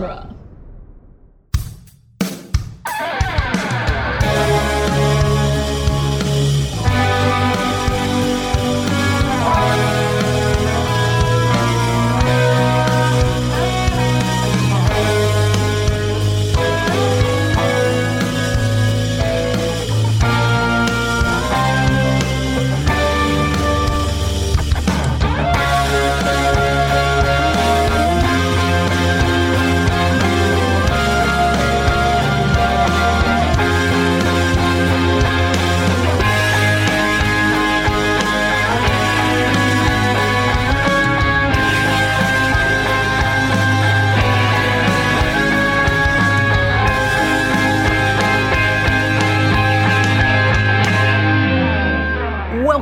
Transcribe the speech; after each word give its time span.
genre. 0.00 0.37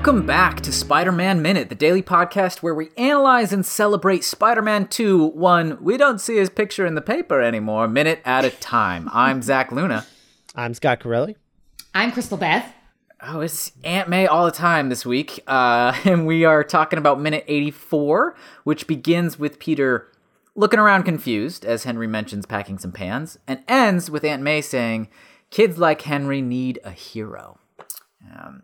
Welcome 0.06 0.24
back 0.24 0.60
to 0.60 0.70
Spider 0.70 1.10
Man 1.10 1.42
Minute, 1.42 1.68
the 1.68 1.74
daily 1.74 2.00
podcast 2.00 2.62
where 2.62 2.76
we 2.76 2.90
analyze 2.96 3.52
and 3.52 3.66
celebrate 3.66 4.22
Spider 4.22 4.62
Man 4.62 4.86
2, 4.86 5.30
one 5.30 5.82
we 5.82 5.96
don't 5.96 6.20
see 6.20 6.36
his 6.36 6.48
picture 6.48 6.86
in 6.86 6.94
the 6.94 7.00
paper 7.00 7.40
anymore, 7.40 7.88
minute 7.88 8.20
at 8.24 8.44
a 8.44 8.50
time. 8.50 9.10
I'm 9.12 9.42
Zach 9.42 9.72
Luna. 9.72 10.06
I'm 10.54 10.74
Scott 10.74 11.00
Corelli. 11.00 11.36
I'm 11.92 12.12
Crystal 12.12 12.38
Beth. 12.38 12.72
Oh, 13.20 13.40
it's 13.40 13.72
Aunt 13.82 14.08
May 14.08 14.28
all 14.28 14.44
the 14.44 14.52
time 14.52 14.90
this 14.90 15.04
week. 15.04 15.42
Uh, 15.48 15.92
and 16.04 16.24
we 16.24 16.44
are 16.44 16.62
talking 16.62 17.00
about 17.00 17.20
minute 17.20 17.44
84, 17.48 18.36
which 18.62 18.86
begins 18.86 19.40
with 19.40 19.58
Peter 19.58 20.06
looking 20.54 20.78
around 20.78 21.02
confused 21.02 21.64
as 21.64 21.82
Henry 21.82 22.06
mentions 22.06 22.46
packing 22.46 22.78
some 22.78 22.92
pans, 22.92 23.40
and 23.48 23.64
ends 23.66 24.08
with 24.08 24.22
Aunt 24.22 24.40
May 24.40 24.60
saying, 24.60 25.08
Kids 25.50 25.78
like 25.78 26.02
Henry 26.02 26.42
need 26.42 26.78
a 26.84 26.92
hero. 26.92 27.58
Um, 28.32 28.62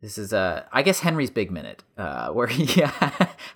this 0.00 0.16
is, 0.18 0.32
uh, 0.32 0.64
I 0.72 0.82
guess, 0.82 1.00
Henry's 1.00 1.30
big 1.30 1.50
minute, 1.50 1.82
uh, 1.98 2.28
where 2.32 2.46
he 2.46 2.66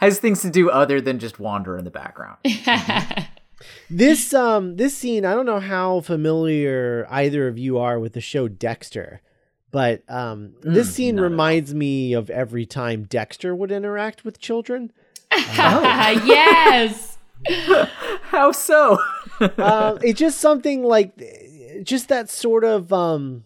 has 0.00 0.19
things 0.19 0.42
to 0.42 0.50
do 0.50 0.70
other 0.70 1.00
than 1.00 1.19
just 1.19 1.39
wander 1.39 1.77
in 1.78 1.84
the 1.84 1.91
background. 1.91 2.39
This 3.89 4.34
um 4.34 4.77
this 4.77 4.95
scene, 4.95 5.25
I 5.25 5.33
don't 5.33 5.47
know 5.47 5.61
how 5.61 6.00
familiar 6.00 7.06
either 7.09 7.48
of 7.48 7.56
you 7.56 7.78
are 7.78 7.98
with 7.98 8.12
the 8.12 8.20
show 8.20 8.47
Dexter, 8.47 9.22
but 9.70 10.03
um 10.06 10.55
this 10.61 10.92
scene 10.95 11.17
not 11.17 11.22
at 11.22 11.25
all. 11.25 11.31
reminds 11.31 11.72
me 11.75 12.12
of 12.12 12.28
every 12.28 12.67
time 12.67 13.05
Dexter 13.05 13.55
would 13.55 13.72
interact 13.72 14.22
with 14.22 14.39
children. 14.39 14.92
yes. 15.33 17.17
How 18.25 18.53
so? 18.53 18.98
um, 19.41 19.98
it's 20.03 20.19
just 20.19 20.41
something 20.41 20.83
like 20.83 21.17
just 21.84 22.09
that 22.09 22.28
sort 22.28 22.65
of 22.65 22.92
um 22.92 23.45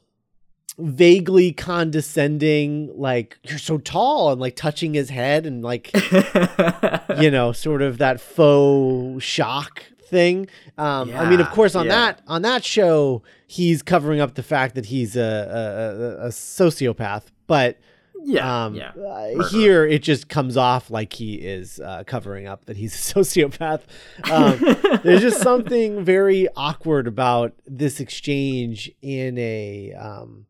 vaguely 0.78 1.52
condescending 1.52 2.88
like 2.96 3.36
you're 3.42 3.58
so 3.58 3.78
tall 3.78 4.30
and 4.30 4.40
like 4.40 4.54
touching 4.54 4.94
his 4.94 5.10
head 5.10 5.44
and 5.44 5.62
like 5.62 5.90
you 7.20 7.30
know 7.30 7.50
sort 7.50 7.82
of 7.82 7.98
that 7.98 8.20
faux 8.20 9.22
shock 9.22 9.82
thing 10.08 10.48
um 10.78 11.12
i 11.16 11.28
mean 11.28 11.40
of 11.40 11.50
course 11.50 11.74
on 11.74 11.86
yeah. 11.86 11.92
that 11.92 12.22
on 12.28 12.42
that 12.42 12.64
show 12.64 13.22
he's 13.46 13.82
covering 13.82 14.20
up 14.20 14.34
the 14.34 14.42
fact 14.42 14.76
that 14.76 14.86
he's 14.86 15.16
a 15.16 15.20
a, 15.20 16.24
a, 16.24 16.26
a 16.26 16.28
sociopath 16.28 17.24
but 17.48 17.78
yeah, 18.24 18.64
um, 18.64 18.74
yeah. 18.74 18.90
uh, 18.90 19.48
here 19.48 19.86
it 19.86 20.02
just 20.02 20.28
comes 20.28 20.56
off 20.56 20.90
like 20.90 21.12
he 21.12 21.34
is 21.36 21.80
uh, 21.80 22.02
covering 22.04 22.46
up 22.46 22.66
that 22.66 22.76
he's 22.76 22.94
a 22.94 23.14
sociopath. 23.14 23.82
Um, 24.30 25.00
there's 25.02 25.22
just 25.22 25.40
something 25.42 26.04
very 26.04 26.48
awkward 26.56 27.06
about 27.06 27.54
this 27.64 28.00
exchange 28.00 28.90
in 29.02 29.38
a 29.38 29.92
um, 29.94 30.46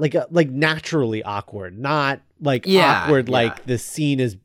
like 0.00 0.14
a, 0.14 0.26
like 0.30 0.50
naturally 0.50 1.22
awkward, 1.22 1.78
not 1.78 2.20
like 2.40 2.66
Yeah, 2.66 3.02
awkward 3.04 3.28
yeah. 3.28 3.32
like 3.32 3.66
the 3.66 3.78
scene 3.78 4.18
is. 4.18 4.36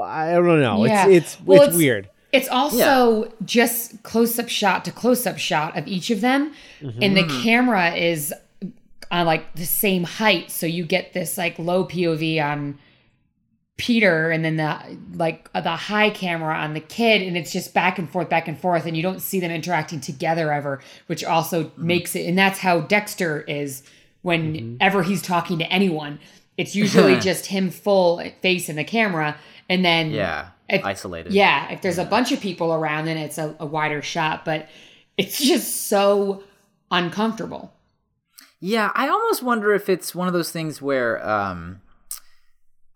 I 0.00 0.32
don't 0.32 0.60
know. 0.60 0.84
Yeah. 0.84 1.06
It's 1.06 1.34
it's 1.34 1.40
Well, 1.42 1.58
it's, 1.58 1.68
it's- 1.68 1.78
weird. 1.78 2.08
It's 2.32 2.48
also 2.48 3.32
just 3.44 4.02
close 4.02 4.38
up 4.38 4.48
shot 4.48 4.84
to 4.84 4.90
close 4.90 5.26
up 5.26 5.38
shot 5.38 5.76
of 5.78 5.86
each 5.86 6.10
of 6.10 6.20
them. 6.20 6.52
Mm-hmm. 6.80 7.02
And 7.02 7.16
the 7.16 7.22
mm. 7.22 7.42
camera 7.42 7.94
is 7.94 8.34
on 9.10 9.26
like 9.26 9.54
the 9.54 9.64
same 9.64 10.04
height. 10.04 10.50
So 10.50 10.66
you 10.66 10.84
get 10.84 11.12
this 11.12 11.38
like 11.38 11.58
low 11.58 11.86
POV 11.86 12.42
on 12.44 12.78
Peter 13.78 14.30
and 14.30 14.44
then 14.44 14.56
the 14.56 14.98
like 15.14 15.48
uh, 15.54 15.60
the 15.60 15.76
high 15.76 16.10
camera 16.10 16.56
on 16.56 16.74
the 16.74 16.80
kid. 16.80 17.22
And 17.22 17.38
it's 17.38 17.52
just 17.52 17.72
back 17.72 17.98
and 17.98 18.10
forth, 18.10 18.28
back 18.28 18.48
and 18.48 18.58
forth. 18.58 18.84
And 18.84 18.96
you 18.96 19.02
don't 19.02 19.22
see 19.22 19.40
them 19.40 19.50
interacting 19.50 20.00
together 20.00 20.52
ever, 20.52 20.82
which 21.06 21.24
also 21.24 21.64
mm. 21.64 21.78
makes 21.78 22.14
it. 22.14 22.26
And 22.26 22.36
that's 22.36 22.58
how 22.58 22.80
Dexter 22.80 23.42
is 23.42 23.82
whenever 24.26 25.02
he's 25.04 25.22
talking 25.22 25.58
to 25.60 25.64
anyone. 25.72 26.18
It's 26.56 26.74
usually 26.74 27.18
just 27.30 27.46
him 27.46 27.70
full 27.70 28.20
face 28.42 28.68
in 28.68 28.74
the 28.76 28.84
camera. 28.84 29.36
And 29.68 29.84
then 29.84 30.10
Yeah, 30.10 30.48
if- 30.68 30.84
isolated. 30.84 31.32
yeah, 31.32 31.70
if 31.72 31.80
there's 31.80 31.98
a 31.98 32.04
bunch 32.04 32.32
of 32.32 32.40
people 32.40 32.74
around, 32.74 33.04
then 33.04 33.16
it's 33.16 33.38
a, 33.38 33.54
a 33.60 33.66
wider 33.66 34.02
shot, 34.02 34.44
but 34.44 34.68
it's 35.16 35.38
just 35.40 35.86
so 35.88 36.42
uncomfortable. 36.90 37.72
Yeah, 38.58 38.90
I 38.94 39.08
almost 39.08 39.42
wonder 39.42 39.72
if 39.74 39.88
it's 39.88 40.14
one 40.14 40.26
of 40.28 40.34
those 40.34 40.50
things 40.50 40.82
where 40.82 41.24
um 41.26 41.80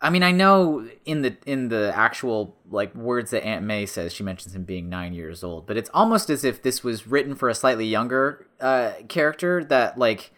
I 0.02 0.08
mean, 0.08 0.22
I 0.22 0.32
know 0.32 0.88
in 1.04 1.20
the 1.22 1.36
in 1.46 1.68
the 1.68 1.92
actual 1.94 2.56
like 2.70 2.94
words 2.94 3.30
that 3.32 3.44
Aunt 3.44 3.64
May 3.64 3.84
says, 3.86 4.12
she 4.14 4.22
mentions 4.22 4.54
him 4.56 4.64
being 4.64 4.88
9 4.88 5.12
years 5.12 5.44
old, 5.44 5.66
but 5.66 5.76
it's 5.76 5.90
almost 5.92 6.30
as 6.30 6.42
if 6.44 6.62
this 6.62 6.82
was 6.82 7.06
written 7.06 7.34
for 7.34 7.48
a 7.48 7.54
slightly 7.54 7.86
younger 7.86 8.46
uh 8.60 8.92
character 9.08 9.62
that 9.64 9.96
like 9.98 10.32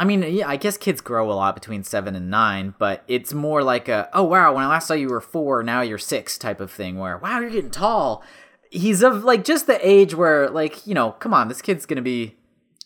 I 0.00 0.04
mean, 0.04 0.22
yeah, 0.22 0.48
I 0.48 0.56
guess 0.56 0.78
kids 0.78 1.02
grow 1.02 1.30
a 1.30 1.34
lot 1.34 1.54
between 1.54 1.84
7 1.84 2.16
and 2.16 2.30
9, 2.30 2.74
but 2.78 3.04
it's 3.06 3.34
more 3.34 3.62
like 3.62 3.86
a 3.88 4.08
oh 4.14 4.24
wow, 4.24 4.54
when 4.54 4.64
I 4.64 4.68
last 4.68 4.88
saw 4.88 4.94
you 4.94 5.08
were 5.08 5.20
4, 5.20 5.62
now 5.62 5.82
you're 5.82 5.98
6 5.98 6.38
type 6.38 6.58
of 6.60 6.72
thing 6.72 6.98
where 6.98 7.18
wow, 7.18 7.38
you're 7.38 7.50
getting 7.50 7.70
tall. 7.70 8.24
He's 8.70 9.02
of 9.02 9.24
like 9.24 9.44
just 9.44 9.66
the 9.66 9.78
age 9.86 10.14
where 10.14 10.48
like, 10.48 10.86
you 10.86 10.94
know, 10.94 11.12
come 11.12 11.34
on, 11.34 11.48
this 11.48 11.60
kid's 11.60 11.84
going 11.86 11.96
to 11.96 12.02
be 12.02 12.34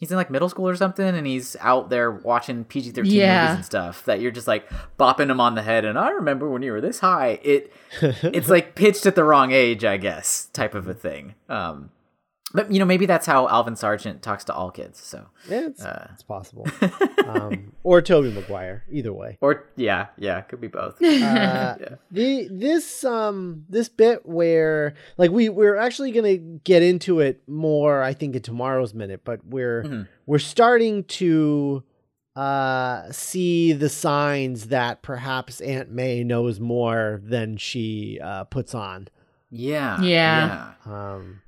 he's 0.00 0.10
in 0.10 0.16
like 0.16 0.28
middle 0.28 0.48
school 0.48 0.68
or 0.68 0.74
something 0.74 1.06
and 1.06 1.24
he's 1.26 1.56
out 1.60 1.88
there 1.88 2.10
watching 2.10 2.64
PG-13 2.64 3.04
Yeah. 3.12 3.42
movies 3.42 3.54
and 3.54 3.64
stuff 3.64 4.04
that 4.06 4.20
you're 4.20 4.32
just 4.32 4.48
like 4.48 4.68
bopping 4.98 5.30
him 5.30 5.40
on 5.40 5.54
the 5.54 5.62
head 5.62 5.84
and 5.84 5.96
I 5.96 6.10
remember 6.10 6.50
when 6.50 6.62
you 6.62 6.72
were 6.72 6.80
this 6.80 6.98
high 6.98 7.38
it 7.44 7.72
it's 8.02 8.48
like 8.48 8.74
pitched 8.80 9.06
at 9.06 9.14
the 9.14 9.22
wrong 9.24 9.52
age 9.52 9.84
I 9.84 9.96
guess 9.96 10.46
type 10.52 10.74
of 10.74 10.88
a 10.88 10.94
thing 10.94 11.36
um 11.48 11.90
but 12.54 12.70
you 12.72 12.78
know 12.78 12.84
maybe 12.86 13.04
that's 13.04 13.26
how 13.26 13.48
Alvin 13.48 13.76
Sargent 13.76 14.22
talks 14.22 14.44
to 14.44 14.54
all 14.54 14.70
kids 14.70 14.98
so 15.00 15.26
Yeah, 15.50 15.66
it's, 15.66 15.84
Uh. 15.84 16.08
it's 16.14 16.22
possible. 16.22 16.66
um, 17.26 17.72
or 17.82 18.00
Tobey 18.00 18.30
Maguire, 18.32 18.84
either 18.90 19.12
way. 19.12 19.36
or 19.40 19.66
yeah 19.76 20.06
yeah 20.16 20.40
could 20.42 20.60
be 20.60 20.68
both 20.68 20.94
uh, 21.02 21.76
the 22.10 22.48
this 22.50 23.04
um 23.04 23.64
this 23.68 23.88
bit 23.88 24.24
where 24.24 24.94
like 25.18 25.30
we 25.30 25.48
we're 25.48 25.76
actually 25.76 26.12
gonna 26.12 26.36
get 26.38 26.82
into 26.82 27.20
it 27.20 27.42
more 27.48 28.02
I 28.02 28.14
think 28.14 28.34
in 28.36 28.42
tomorrow's 28.42 28.94
minute, 28.94 29.22
but 29.24 29.44
we're 29.44 29.82
Mhm. 29.84 30.08
we're 30.26 30.38
starting 30.38 31.04
to 31.04 31.82
uh 32.36 33.10
see 33.12 33.72
the 33.72 33.88
signs 33.88 34.68
that 34.68 35.02
perhaps 35.02 35.60
Aunt 35.60 35.90
May 35.90 36.24
knows 36.24 36.58
more 36.58 37.20
than 37.22 37.56
she 37.56 38.18
uh 38.22 38.44
puts 38.44 38.74
on. 38.74 39.08
yeah 39.50 40.00
Yeah. 40.02 40.72
Um 40.84 41.40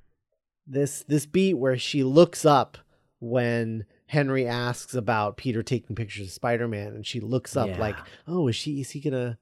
this 0.67 1.05
this 1.09 1.27
beat 1.27 1.55
where 1.55 1.79
she 1.79 2.03
looks 2.03 2.45
up 2.45 2.79
when 3.21 3.85
Henry 4.07 4.47
asks 4.47 4.95
about 4.95 5.37
Peter 5.37 5.63
taking 5.63 5.97
pictures 5.97 6.29
of 6.29 6.33
Spider-Man 6.33 6.89
and 6.89 7.07
she 7.07 7.21
looks 7.21 7.57
up 7.57 7.69
Yeah. 7.69 7.79
like, 7.79 7.97
"Oh, 8.27 8.49
is 8.49 8.57
she 8.57 8.81
is 8.81 8.91
he 8.91 9.01
going 9.01 9.15
to 9.15 9.39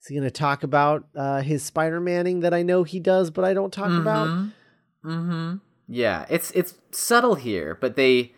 is 0.00 0.06
he 0.06 0.14
going 0.14 0.24
to 0.24 0.30
talk 0.30 0.62
about 0.62 1.06
uh 1.16 1.40
his 1.42 1.62
Spider-Manning 1.62 2.40
that 2.40 2.54
I 2.54 2.62
know 2.62 2.84
he 2.84 3.00
does 3.00 3.30
but 3.30 3.44
I 3.44 3.54
don't 3.54 3.72
talk 3.72 3.90
about?" 3.90 4.28
mm-hmm. 5.04 5.56
yeah 5.88 6.26
it's 6.28 6.50
it's 6.52 6.74
subtle 6.92 7.34
here 7.36 7.76
but 7.80 7.96
they 7.96 8.32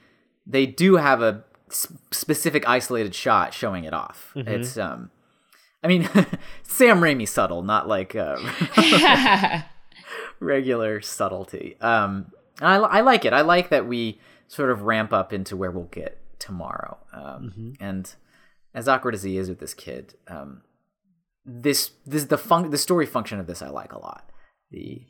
they 0.46 0.64
do 0.66 0.96
have 0.96 1.20
a 1.22 1.44
s- 1.70 1.92
specific 2.12 2.68
isolated 2.68 3.14
shot 3.14 3.52
showing 3.52 3.84
it 3.84 3.92
off 3.94 4.32
Mhm. 4.36 4.48
it's 4.48 4.76
um 4.78 5.10
I 5.84 5.88
mean, 5.88 6.08
Sam 6.62 7.00
Raimi 7.00 7.26
subtle, 7.26 7.62
not 7.64 7.88
like 7.88 8.14
uh, 8.14 8.36
regular 10.42 11.00
subtlety. 11.00 11.76
Um, 11.80 12.32
I, 12.60 12.76
I 12.76 13.00
like 13.00 13.24
it. 13.24 13.32
I 13.32 13.40
like 13.42 13.70
that 13.70 13.86
we 13.86 14.20
sort 14.48 14.70
of 14.70 14.82
ramp 14.82 15.12
up 15.12 15.32
into 15.32 15.56
where 15.56 15.70
we'll 15.70 15.84
get 15.84 16.18
tomorrow. 16.38 16.98
Um, 17.12 17.74
And 17.80 18.14
as 18.74 18.88
awkward 18.88 19.14
as 19.14 19.22
he 19.22 19.36
is 19.38 19.48
with 19.48 19.60
this 19.60 19.74
kid, 19.74 20.14
um, 20.28 20.62
this 21.44 21.90
this 22.06 22.24
the 22.26 22.38
fun 22.38 22.70
the 22.70 22.78
story 22.78 23.06
function 23.06 23.40
of 23.40 23.46
this 23.46 23.62
I 23.62 23.68
like 23.68 23.92
a 23.92 23.98
lot. 23.98 24.30
The 24.70 25.02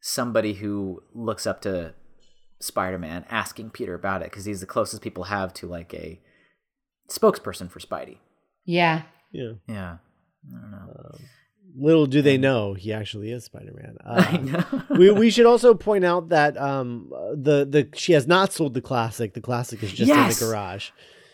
somebody 0.00 0.54
who 0.54 1.02
looks 1.14 1.46
up 1.46 1.60
to 1.62 1.94
Spider-Man 2.60 3.24
asking 3.30 3.70
Peter 3.70 3.94
about 3.94 4.22
it 4.22 4.30
because 4.30 4.44
he's 4.44 4.60
the 4.60 4.66
closest 4.66 5.02
people 5.02 5.24
have 5.24 5.52
to 5.54 5.66
like 5.66 5.94
a 5.94 6.20
spokesperson 7.10 7.70
for 7.70 7.78
Spidey. 7.80 8.18
Yeah. 8.64 9.02
Yeah. 9.32 9.52
Yeah. 9.66 9.96
I 10.48 10.60
don't 10.60 10.70
know. 10.70 11.18
Little 11.76 12.06
do 12.06 12.22
they 12.22 12.38
know 12.38 12.74
he 12.74 12.92
actually 12.92 13.30
is 13.30 13.44
Spider-Man. 13.44 13.96
I 14.04 14.18
Uh, 14.18 14.36
know. 14.38 14.82
we 14.96 15.10
we 15.10 15.30
should 15.30 15.46
also 15.46 15.74
point 15.74 16.04
out 16.04 16.28
that 16.30 16.56
um 16.60 17.10
the 17.34 17.64
the 17.64 17.88
she 17.94 18.12
has 18.12 18.26
not 18.26 18.52
sold 18.52 18.74
the 18.74 18.80
classic. 18.80 19.34
The 19.34 19.40
classic 19.40 19.82
is 19.82 19.92
just 19.92 20.08
Yes! 20.08 20.40
in 20.40 20.46
the 20.46 20.50
garage. 20.52 20.90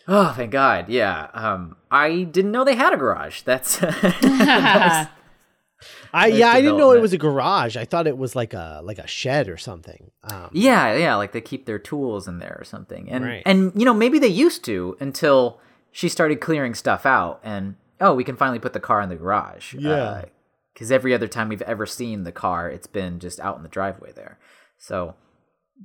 oh, 0.07 0.33
thank 0.37 0.51
God. 0.51 0.87
Yeah. 0.89 1.29
Um, 1.33 1.77
I 1.89 2.23
didn't 2.23 2.51
know 2.51 2.63
they 2.63 2.75
had 2.75 2.93
a 2.93 2.97
garage. 2.97 3.41
That's, 3.41 3.77
that's 3.79 5.09
I 6.13 6.27
yeah, 6.27 6.49
I 6.49 6.61
didn't 6.61 6.77
know 6.77 6.91
it 6.91 7.01
was 7.01 7.13
a 7.13 7.17
garage. 7.17 7.75
I 7.75 7.85
thought 7.85 8.07
it 8.07 8.17
was 8.17 8.35
like 8.35 8.53
a 8.53 8.81
like 8.83 8.97
a 8.99 9.07
shed 9.07 9.49
or 9.49 9.57
something. 9.57 10.11
Um, 10.23 10.49
Yeah, 10.53 10.95
yeah, 10.95 11.15
like 11.15 11.31
they 11.33 11.41
keep 11.41 11.65
their 11.65 11.79
tools 11.79 12.27
in 12.27 12.39
there 12.39 12.55
or 12.59 12.63
something. 12.63 13.09
And 13.09 13.25
Right. 13.25 13.43
and 13.45 13.71
you 13.75 13.83
know, 13.85 13.93
maybe 13.93 14.19
they 14.19 14.27
used 14.27 14.63
to 14.65 14.95
until 14.99 15.59
she 15.91 16.07
started 16.09 16.39
clearing 16.39 16.73
stuff 16.73 17.05
out 17.05 17.39
and 17.43 17.75
oh, 18.01 18.13
we 18.13 18.23
can 18.23 18.35
finally 18.35 18.59
put 18.59 18.73
the 18.73 18.79
car 18.79 19.01
in 19.01 19.09
the 19.09 19.15
garage. 19.15 19.73
Yeah. 19.73 20.25
Cuz 20.75 20.91
every 20.91 21.13
other 21.13 21.27
time 21.27 21.49
we've 21.49 21.61
ever 21.61 21.85
seen 21.85 22.23
the 22.23 22.31
car, 22.31 22.69
it's 22.69 22.87
been 22.87 23.19
just 23.19 23.39
out 23.39 23.57
in 23.57 23.63
the 23.63 23.69
driveway 23.69 24.11
there. 24.11 24.37
So, 24.77 25.15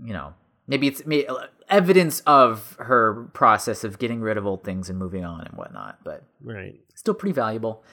you 0.03 0.13
know, 0.13 0.35
maybe 0.67 0.89
it's 0.89 1.07
may- 1.07 1.27
evidence 1.69 2.21
of 2.27 2.77
her 2.81 3.29
process 3.33 3.85
of 3.85 3.99
getting 3.99 4.21
rid 4.21 4.37
of 4.37 4.47
old 4.47 4.65
things 4.65 4.91
and 4.91 4.99
moving 4.99 5.25
on 5.25 5.43
and 5.47 5.57
whatnot, 5.57 5.99
but 6.05 6.25
right. 6.43 6.81
still 6.95 7.15
pretty 7.15 7.33
valuable. 7.33 7.85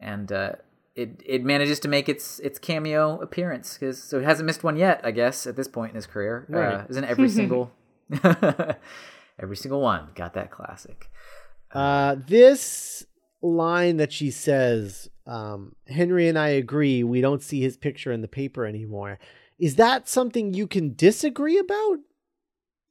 And 0.00 0.30
uh 0.30 0.52
it, 0.96 1.20
it 1.26 1.42
manages 1.42 1.80
to 1.80 1.88
make 1.88 2.08
its 2.08 2.38
its 2.38 2.60
cameo 2.60 3.20
appearance 3.20 3.76
because 3.76 4.00
so 4.00 4.18
it 4.20 4.24
hasn't 4.24 4.46
missed 4.46 4.62
one 4.62 4.76
yet 4.76 5.00
I 5.02 5.10
guess 5.10 5.44
at 5.44 5.56
this 5.56 5.66
point 5.66 5.90
in 5.90 5.96
his 5.96 6.06
career 6.06 6.46
uh, 6.52 6.56
Right. 6.56 6.86
isn't 6.88 7.04
every 7.04 7.28
single 7.40 7.72
every 9.38 9.56
single 9.56 9.80
one 9.80 10.08
got 10.14 10.34
that 10.34 10.50
classic 10.50 11.10
Uh, 11.72 12.14
this 12.28 13.04
line 13.46 13.96
that 13.98 14.12
she 14.12 14.30
says, 14.30 15.08
um, 15.26 15.74
Henry 15.88 16.28
and 16.28 16.38
I 16.38 16.48
agree. 16.48 17.04
We 17.04 17.20
don't 17.20 17.42
see 17.42 17.60
his 17.60 17.76
picture 17.76 18.12
in 18.12 18.22
the 18.22 18.28
paper 18.28 18.64
anymore. 18.66 19.18
Is 19.58 19.76
that 19.76 20.08
something 20.08 20.54
you 20.54 20.66
can 20.66 20.94
disagree 20.94 21.58
about? 21.58 21.98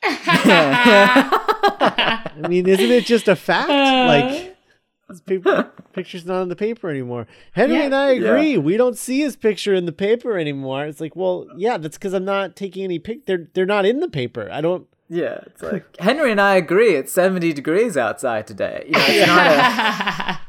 I 0.06 2.32
mean, 2.48 2.68
isn't 2.68 2.92
it 2.92 3.06
just 3.06 3.28
a 3.28 3.36
fact? 3.36 3.70
like, 3.70 4.56
his 5.10 5.22
paper, 5.22 5.72
picture's 5.94 6.26
not 6.26 6.42
in 6.42 6.50
the 6.50 6.56
paper 6.56 6.90
anymore. 6.90 7.28
Henry 7.54 7.78
Yeah. 7.78 7.84
and 7.86 7.96
I 7.96 8.12
agree. 8.12 8.58
We 8.58 8.78
don't 8.78 8.98
see 8.98 9.22
his 9.22 9.36
picture 9.36 9.74
in 9.74 9.86
the 9.86 9.92
paper 9.92 10.38
anymore. 10.38 10.86
It's 10.86 11.02
like, 11.02 11.16
well, 11.16 11.48
yeah, 11.58 11.78
that's 11.78 11.98
because 11.98 12.14
I'm 12.14 12.26
not 12.26 12.56
taking 12.56 12.84
any 12.84 13.00
pic. 13.00 13.26
They're 13.26 13.48
they're 13.54 13.66
not 13.66 13.86
in 13.86 14.00
the 14.00 14.10
paper. 14.10 14.50
I 14.52 14.62
don't. 14.62 14.88
Yeah 15.10 15.40
it's 15.46 15.62
like 15.62 15.86
Henry 16.00 16.32
and 16.32 16.42
I 16.42 16.56
agree 16.56 16.96
it's 16.96 17.12
70 17.12 17.54
degrees 17.54 17.98
outside 17.98 18.48
today 18.48 18.86
you 18.88 18.94
know, 18.94 19.06
it's, 19.08 19.28
not 19.28 19.48
a, 19.48 20.40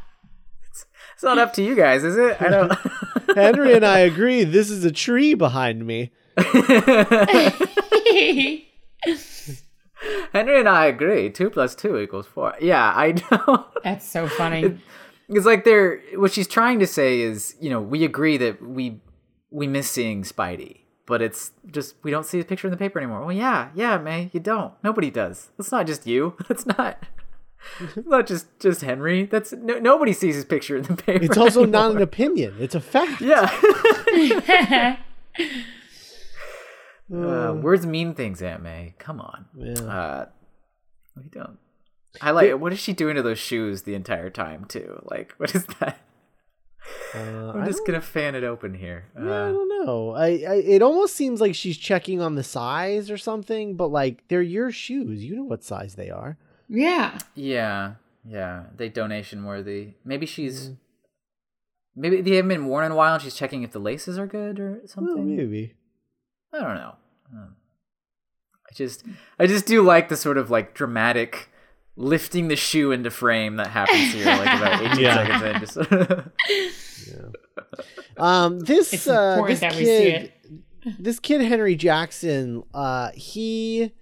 it's 1.15 1.23
not 1.23 1.39
up 1.39 1.53
to 1.55 1.63
you 1.63 1.75
guys 1.75 2.05
is 2.05 2.17
it 2.17 2.41
I 2.41 2.49
don't 2.49 2.73
Henry 3.35 3.75
and 3.75 3.85
I 3.85 3.99
agree. 4.01 4.45
This 4.45 4.71
is 4.71 4.85
a 4.85 4.93
tree 4.93 5.35
behind 5.35 5.85
me. 5.85 6.13
Henry 10.33 10.61
and 10.61 10.69
I 10.69 10.87
agree 10.87 11.31
two 11.31 11.51
plus 11.51 11.75
two 11.75 11.99
equals 11.99 12.27
four 12.27 12.55
yeah 12.61 12.93
I 12.95 13.15
know 13.31 13.67
That's 13.83 14.09
so 14.09 14.29
funny. 14.29 14.79
It's 15.29 15.47
like 15.47 15.65
they're 15.65 16.01
what 16.17 16.33
she's 16.33 16.49
trying 16.49 16.79
to 16.81 16.87
say 16.87 17.21
is, 17.21 17.55
you 17.61 17.71
know, 17.71 17.81
we 17.81 18.05
agree 18.05 18.37
that 18.37 18.63
we 18.63 19.01
we 19.51 19.67
miss 19.67 19.91
seeing 19.91 20.23
Spidey, 20.23 20.81
but 21.07 21.21
it's 21.21 21.53
just 21.71 21.97
we 22.03 22.11
don't 22.11 22.25
see 22.25 22.39
the 22.39 22.45
picture 22.45 22.67
in 22.67 22.71
the 22.71 22.77
paper 22.77 22.99
anymore. 22.99 23.21
Well, 23.21 23.33
yeah, 23.33 23.71
yeah, 23.75 23.99
May, 23.99 24.31
you 24.33 24.41
don't. 24.41 24.73
Nobody 24.83 25.11
does. 25.11 25.51
It's 25.59 25.73
not 25.73 25.87
just 25.87 26.07
you. 26.07 26.37
That's 26.49 26.67
not. 26.67 27.03
It's 27.81 28.07
not 28.07 28.27
just 28.27 28.47
just 28.59 28.83
Henry. 28.83 29.25
That's 29.25 29.53
no, 29.53 29.79
nobody 29.79 30.13
sees 30.13 30.35
his 30.35 30.45
picture 30.45 30.77
in 30.77 30.85
the 30.85 30.97
paper. 30.97 31.25
It's 31.25 31.39
also 31.39 31.65
not 31.65 31.93
an 31.93 32.03
opinion. 32.03 32.57
It's 32.59 32.75
a 32.75 32.81
fact. 32.81 33.21
Yeah. 33.21 33.51
uh, 37.15 37.55
words 37.55 37.87
mean 37.87 38.15
things, 38.15 38.43
Aunt 38.43 38.63
May. 38.63 38.95
Come 38.99 39.21
on. 39.21 39.47
Yeah. 39.57 39.81
Uh, 39.81 40.27
we 41.17 41.25
don't. 41.31 41.59
I 42.21 42.31
like. 42.33 42.59
What 42.59 42.73
is 42.73 42.79
she 42.79 42.93
doing 42.93 43.17
to 43.17 43.23
those 43.23 43.39
shoes 43.39 43.83
the 43.83 43.95
entire 43.95 44.31
time 44.31 44.67
too? 44.67 45.03
Like, 45.05 45.35
what 45.39 45.55
is 45.55 45.67
that? 45.81 45.99
Uh, 47.15 47.53
I'm 47.53 47.65
just 47.67 47.87
gonna 47.87 48.01
fan 48.01 48.35
it 48.35 48.45
open 48.45 48.75
here. 48.75 49.07
yeah, 49.17 49.23
I 49.23 49.27
Uh, 49.49 49.53
don't 49.53 49.69
know. 49.87 50.11
I, 50.11 50.27
I 50.27 50.55
it 50.57 50.83
almost 50.83 51.15
seems 51.15 51.41
like 51.41 51.55
she's 51.55 51.77
checking 51.79 52.21
on 52.21 52.35
the 52.35 52.43
size 52.43 53.11
or 53.11 53.17
something, 53.17 53.77
but 53.77 53.89
like 53.89 54.27
they're 54.29 54.43
your 54.43 54.71
shoes. 54.71 55.25
You 55.25 55.37
know 55.37 55.45
what 55.45 55.63
size 55.65 55.95
they 55.95 56.11
are. 56.11 56.37
yeah. 56.69 57.19
yeah, 57.35 57.95
yeah. 58.27 58.65
They 58.77 58.89
donation 58.89 59.45
worthy. 59.45 59.95
Maybe 60.05 60.27
she's. 60.27 60.71
Mm. 60.71 60.77
Maybe 61.97 62.21
they 62.23 62.37
haven't 62.37 62.49
been 62.49 62.67
worn 62.67 62.85
in 62.87 62.93
a 62.93 62.97
while, 62.97 63.15
and 63.15 63.23
she's 63.23 63.37
checking 63.37 63.63
if 63.63 63.71
the 63.71 63.79
laces 63.79 64.19
are 64.19 64.27
good 64.27 64.59
or 64.59 64.71
Well, 64.79 64.87
something. 64.89 65.37
maybe. 65.37 65.75
I 66.53 66.59
don't 66.61 66.75
know. 66.75 66.95
I 67.35 68.75
just, 68.75 69.05
I 69.39 69.47
just 69.47 69.67
do 69.67 69.83
like 69.83 70.09
the 70.09 70.17
sort 70.17 70.37
of 70.39 70.51
like 70.51 70.75
dramatic 70.75 71.51
lifting 71.97 72.49
the 72.49 72.57
shoe 72.57 72.91
into 72.93 73.11
frame 73.11 73.57
that 73.57 73.69
happens 73.69 74.13
here, 74.13 74.25
like 74.27 74.47
about 74.61 74.83
18 74.93 75.01
Yeah. 75.01 75.41
seconds 75.41 75.77
in. 75.77 75.87
Just 75.87 76.27
Um, 78.17 78.61
this 78.61 78.93
It's 78.93 79.07
uh, 79.09 79.43
this 79.47 79.61
that 79.61 79.73
we 79.75 79.85
see 79.85 79.85
kid, 79.85 80.33
this 80.99 81.19
kid 81.19 81.41
Henry 81.43 81.75
Jackson, 81.75 82.63
uh, 82.73 83.11
he 83.15 83.93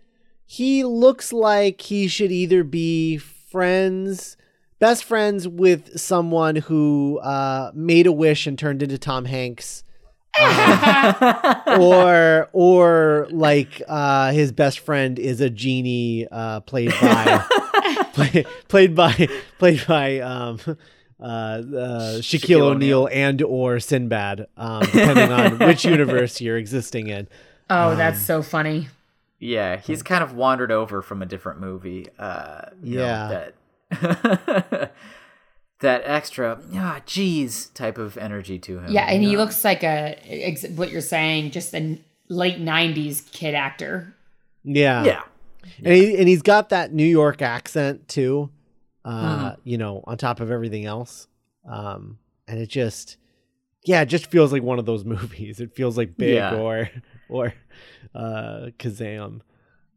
he 0.44 0.84
looks 0.84 1.32
like 1.32 1.80
he 1.80 2.08
should 2.08 2.30
either 2.30 2.62
be 2.62 3.16
friends, 3.16 4.36
best 4.78 5.04
friends 5.04 5.48
with 5.48 5.98
someone 5.98 6.56
who 6.56 7.18
uh, 7.22 7.70
made 7.74 8.06
a 8.06 8.12
wish 8.12 8.46
and 8.46 8.58
turned 8.58 8.82
into 8.82 8.98
Tom 8.98 9.24
Hanks. 9.24 9.84
or 11.78 12.48
or 12.54 13.28
like 13.30 13.82
uh 13.86 14.32
his 14.32 14.50
best 14.50 14.78
friend 14.78 15.18
is 15.18 15.42
a 15.42 15.50
genie 15.50 16.26
uh 16.32 16.60
played 16.60 16.90
by 17.02 17.44
play, 18.12 18.44
played 18.68 18.94
by 18.94 19.28
played 19.58 19.84
by 19.86 20.20
um 20.20 20.58
uh, 20.68 21.22
uh 21.22 21.60
Shaquille, 22.18 22.40
Shaquille 22.40 22.60
O'Neal 22.62 23.08
and 23.12 23.40
or 23.42 23.78
Sinbad 23.80 24.46
um 24.56 24.80
depending 24.82 25.30
on 25.32 25.58
which 25.66 25.84
universe 25.84 26.40
you're 26.40 26.56
existing 26.58 27.08
in 27.08 27.28
Oh, 27.70 27.94
that's 27.96 28.20
so 28.20 28.42
funny. 28.42 28.88
yeah, 29.38 29.76
he's 29.76 30.02
kind 30.02 30.22
of 30.22 30.34
wandered 30.34 30.70
over 30.70 31.00
from 31.00 31.22
a 31.22 31.26
different 31.26 31.58
movie. 31.60 32.06
Uh, 32.18 32.66
you 32.82 32.98
know, 32.98 33.04
Yeah. 33.04 33.28
that 33.90 34.92
that 35.80 36.02
extra, 36.04 36.60
ah, 36.74 37.00
geez, 37.06 37.66
type 37.70 37.98
of 37.98 38.16
energy 38.18 38.58
to 38.60 38.78
him. 38.78 38.92
Yeah, 38.92 39.04
and 39.06 39.22
he 39.22 39.32
know? 39.32 39.38
looks 39.38 39.64
like 39.64 39.82
a 39.82 40.16
ex- 40.28 40.68
what 40.70 40.90
you're 40.92 41.00
saying, 41.00 41.50
just 41.50 41.74
a 41.74 41.98
late 42.28 42.60
'90s 42.60 43.30
kid 43.32 43.54
actor. 43.54 44.14
yeah 44.64 45.04
yeah, 45.04 45.22
and, 45.84 45.94
he, 45.94 46.16
and 46.16 46.28
he's 46.28 46.42
got 46.42 46.68
that 46.70 46.92
New 46.92 47.06
York 47.06 47.42
accent 47.42 48.08
too 48.08 48.50
uh 49.04 49.10
Mm-hmm. 49.54 49.60
you 49.64 49.78
know 49.78 50.02
on 50.06 50.16
top 50.16 50.38
of 50.40 50.50
everything 50.50 50.84
else 50.86 51.26
um 51.68 52.18
and 52.46 52.60
it 52.60 52.68
just 52.68 53.16
yeah 53.84 54.02
it 54.02 54.06
just 54.06 54.26
feels 54.30 54.52
like 54.52 54.62
one 54.62 54.78
of 54.78 54.86
those 54.86 55.04
movies 55.16 55.58
it 55.60 55.74
feels 55.74 55.96
like 55.98 56.16
big 56.16 56.34
Yeah. 56.34 56.54
or 56.54 56.88
or 57.28 57.54
uh 58.14 58.68
Kazaam 58.78 59.40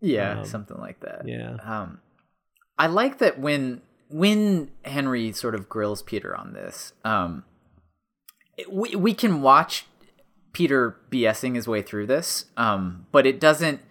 yeah, 0.02 0.40
Um, 0.40 0.46
something 0.46 0.78
like 0.78 1.00
that. 1.02 1.28
yeah 1.28 1.58
Um, 1.64 2.00
I 2.78 2.88
like 2.88 3.18
that 3.20 3.40
when 3.40 3.82
when 4.10 4.70
Henry 4.84 5.32
sort 5.32 5.56
of 5.56 5.68
grills 5.70 6.04
Peter 6.04 6.36
on 6.36 6.54
this, 6.54 6.94
um, 7.04 7.44
we 8.70 8.96
we 8.96 9.14
can 9.14 9.42
watch 9.42 9.86
Peter 10.54 10.98
BSing 11.12 11.56
his 11.56 11.68
way 11.68 11.82
through 11.82 12.06
this, 12.08 12.46
um, 12.56 13.08
but 13.12 13.26
it 13.26 13.40
doesn't. 13.40 13.82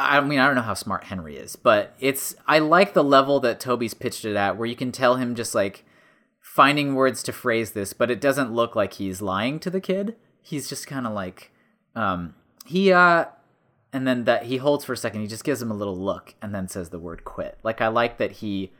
I 0.00 0.20
mean, 0.20 0.38
I 0.38 0.46
don't 0.46 0.56
know 0.56 0.62
how 0.62 0.74
smart 0.74 1.04
Henry 1.04 1.36
is, 1.36 1.56
but 1.56 1.94
it's. 2.00 2.34
I 2.46 2.58
like 2.58 2.94
the 2.94 3.04
level 3.04 3.40
that 3.40 3.60
Tobey's 3.60 3.94
pitched 3.94 4.24
it 4.24 4.36
at, 4.36 4.56
where 4.56 4.66
you 4.66 4.76
can 4.76 4.92
tell 4.92 5.16
him 5.16 5.34
just 5.34 5.54
like 5.54 5.84
finding 6.40 6.94
words 6.94 7.22
to 7.24 7.32
phrase 7.32 7.72
this, 7.72 7.92
but 7.92 8.10
it 8.10 8.20
doesn't 8.20 8.52
look 8.52 8.74
like 8.74 8.94
he's 8.94 9.22
lying 9.22 9.60
to 9.60 9.70
the 9.70 9.80
kid. 9.80 10.16
He's 10.42 10.68
just 10.68 10.86
kind 10.86 11.06
of 11.06 11.12
like, 11.12 11.52
um, 11.94 12.34
he 12.66 12.92
uh, 12.92 13.26
and 13.92 14.06
then 14.06 14.24
that 14.24 14.44
he 14.44 14.56
holds 14.56 14.84
for 14.84 14.92
a 14.92 14.96
second. 14.96 15.20
He 15.20 15.26
just 15.26 15.44
gives 15.44 15.60
him 15.60 15.70
a 15.70 15.76
little 15.76 15.98
look, 15.98 16.34
and 16.40 16.54
then 16.54 16.68
says 16.68 16.90
the 16.90 16.98
word 16.98 17.24
"quit." 17.24 17.58
Like 17.62 17.80
I 17.80 17.88
like 17.88 18.18
that 18.18 18.32
he 18.32 18.72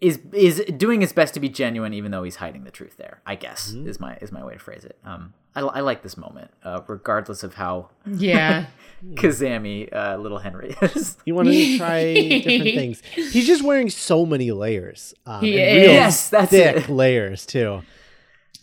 is 0.00 0.20
is 0.32 0.64
doing 0.76 1.00
his 1.00 1.12
best 1.12 1.34
to 1.34 1.40
be 1.40 1.48
genuine, 1.48 1.94
even 1.94 2.10
though 2.10 2.24
he's 2.24 2.36
hiding 2.36 2.64
the 2.64 2.70
truth. 2.70 2.96
There, 2.96 3.22
I 3.24 3.36
guess 3.36 3.72
is 3.72 4.00
my 4.00 4.16
is 4.20 4.32
my 4.32 4.44
way 4.44 4.54
to 4.54 4.58
phrase 4.58 4.84
it. 4.84 4.98
Um, 5.04 5.34
I, 5.54 5.60
I 5.60 5.80
like 5.80 6.02
this 6.02 6.16
moment, 6.16 6.50
uh, 6.64 6.80
regardless 6.86 7.42
of 7.42 7.54
how 7.54 7.90
Yeah, 8.06 8.66
Kazami 9.14 9.94
uh, 9.94 10.16
little 10.16 10.38
Henry 10.38 10.74
is. 10.80 11.16
He 11.24 11.32
wanted 11.32 11.52
to 11.52 11.78
try 11.78 12.14
different 12.14 12.62
things. 12.74 13.02
He's 13.14 13.46
just 13.46 13.62
wearing 13.62 13.90
so 13.90 14.24
many 14.24 14.50
layers. 14.52 15.14
Um, 15.26 15.40
He 15.42 15.60
and 15.60 15.78
is. 15.78 15.82
real 15.84 15.92
Yes, 15.92 16.28
that's 16.30 16.50
thick 16.50 16.76
it. 16.76 16.88
layers 16.88 17.44
too. 17.46 17.82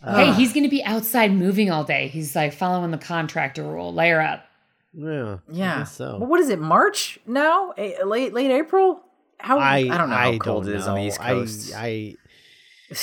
Hey, 0.03 0.31
he's 0.33 0.53
going 0.53 0.63
to 0.63 0.69
be 0.69 0.81
outside 0.83 1.33
moving 1.33 1.69
all 1.69 1.83
day. 1.83 2.07
He's 2.07 2.33
like 2.35 2.53
following 2.53 2.91
the 2.91 2.97
contractor 2.97 3.63
rule. 3.63 3.93
Layer 3.93 4.21
up. 4.21 4.45
Yeah. 4.93 5.37
I 5.47 5.51
Yeah. 5.51 5.77
guess 5.79 5.95
so. 5.95 6.17
Well, 6.17 6.27
what 6.29 6.39
is 6.39 6.49
it? 6.49 6.57
March 6.59 7.19
now? 7.27 7.73
A- 7.77 8.03
late 8.05 8.33
late 8.33 8.49
April? 8.49 9.01
How 9.39 9.59
I, 9.59 9.77
I 9.77 9.97
don't 9.97 10.09
know 10.09 10.15
how 10.15 10.37
cold 10.37 10.65
don't 10.65 10.73
it 10.73 10.77
is 10.77 10.87
on 10.87 10.95
the 10.95 11.01
know. 11.01 11.07
East 11.07 11.19
Coast. 11.19 11.73
I, 11.75 11.85
I 11.85 12.15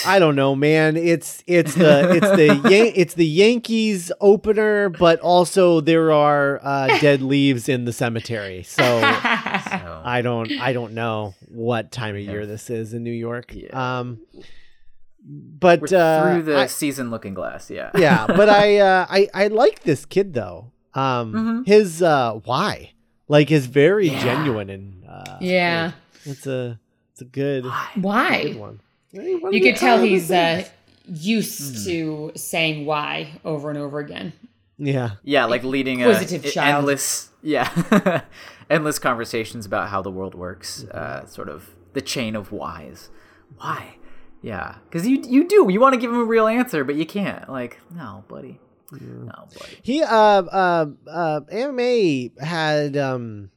I 0.05 0.19
don't 0.19 0.35
know, 0.35 0.55
man. 0.57 0.97
It's 0.97 1.43
it's 1.47 1.75
the 1.75 2.11
it's 2.16 2.31
the 2.31 2.47
Yan- 2.71 2.93
it's 2.97 3.14
the 3.14 3.26
Yankees 3.26 4.11
opener, 4.21 4.88
but 4.88 5.21
also 5.21 5.81
there 5.81 6.11
are 6.12 6.61
uh, 6.62 6.99
dead 6.99 7.23
leaves 7.23 7.69
in 7.69 7.85
the 7.85 7.93
cemetery. 7.93 8.62
So 8.64 8.83
So, 8.83 9.00
I 9.02 10.21
don't 10.23 10.50
I 10.61 10.73
don't 10.73 10.93
know 10.95 11.35
what 11.49 11.93
time 11.93 12.16
of 12.16 12.23
year 12.23 12.47
this 12.47 12.69
is 12.71 12.95
in 12.95 13.05
New 13.05 13.12
York. 13.12 13.52
Yeah. 13.55 14.00
Um, 14.00 14.21
but 15.25 15.81
we're 15.90 15.97
uh, 15.99 16.23
through 16.35 16.43
the 16.43 16.59
I- 16.59 16.66
season 16.66 17.11
looking 17.11 17.35
glass. 17.35 17.71
Yeah. 17.71 17.90
yeah, 17.97 18.26
but 18.26 18.49
I 18.49 18.78
uh, 18.78 19.07
I 19.09 19.28
I 19.35 19.47
like 19.49 19.83
this 19.83 20.05
kid 20.05 20.35
though. 20.35 20.73
Um, 20.95 21.33
Mhm. 21.35 21.66
his 21.66 22.02
uh, 22.02 22.35
why 22.45 22.93
like 23.28 23.50
is 23.50 23.66
very 23.66 24.09
Yeah. 24.09 24.23
genuine 24.23 24.71
and 24.71 25.05
uh, 25.09 25.37
Yeah. 25.40 25.93
it's 26.25 26.47
a 26.47 26.81
it's 27.12 27.21
a 27.21 27.25
good 27.25 27.64
good 27.64 27.73
Why? 28.02 28.02
one. 28.02 28.33
Hey, 28.33 28.55
what 28.55 28.75
You 29.23 29.61
could 29.61 29.76
tell 29.76 29.96
how 29.96 30.02
are 30.02 30.06
the 30.06 30.08
he's 30.08 30.30
uh, 30.30 30.62
things? 31.06 31.26
used 31.26 31.85
to 31.87 32.32
saying 32.37 32.85
why 32.87 33.40
over 33.44 33.70
and 33.70 33.78
over 33.78 33.99
again. 33.99 34.32
yeah. 34.78 35.12
Yeah, 35.23 35.44
like 35.46 35.64
leading 35.64 36.02
a, 36.02 36.08
Inquisitive 36.08 36.52
child. 36.52 36.78
endless, 36.78 37.30
yeah, 37.42 38.23
endless 38.70 38.99
conversations 38.99 39.64
about 39.66 39.88
how 39.88 40.02
the 40.02 40.11
world 40.11 40.35
works. 40.35 40.85
Mm-hmm. 40.88 40.99
Uh, 40.99 41.26
sort 41.26 41.49
of 41.49 41.70
the 41.92 42.00
chain 42.02 42.35
of 42.37 42.52
whys. 42.52 43.08
Why? 43.56 43.96
Yeah, 44.42 44.76
because 44.85 45.06
you 45.06 45.23
you 45.26 45.49
do 45.49 45.66
you 45.70 45.80
want 45.80 45.94
to 45.94 46.00
give 46.00 46.11
him 46.11 46.18
a 46.20 46.25
real 46.25 46.46
answer, 46.46 46.85
but 46.85 46.94
you 46.94 47.06
can't. 47.06 47.49
Like, 47.49 47.78
no, 47.92 48.25
buddy, 48.28 48.61
no, 48.92 49.32
buddy. 49.58 49.78
He 49.82 50.02
uh 50.02 50.06
uh 50.42 50.87
uh 51.11 51.40
AMA 51.50 52.28
had 52.44 52.96
um 52.96 53.50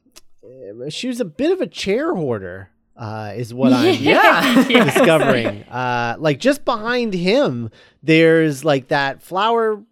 she 0.88 1.06
was 1.08 1.20
a 1.20 1.24
bit 1.24 1.52
of 1.52 1.60
a 1.60 1.66
chair 1.66 2.14
hoarder. 2.14 2.70
Uh, 3.00 3.32
is 3.34 3.54
what 3.54 3.72
I'm 3.72 3.94
Yeah, 4.02 4.66
Yes. 4.68 4.94
discovering. 4.94 5.62
Uh, 5.64 6.16
like 6.18 6.38
just 6.38 6.66
behind 6.66 7.14
him, 7.14 7.70
there's 8.02 8.62
like 8.62 8.88
that 8.88 9.22
flower, 9.22 9.82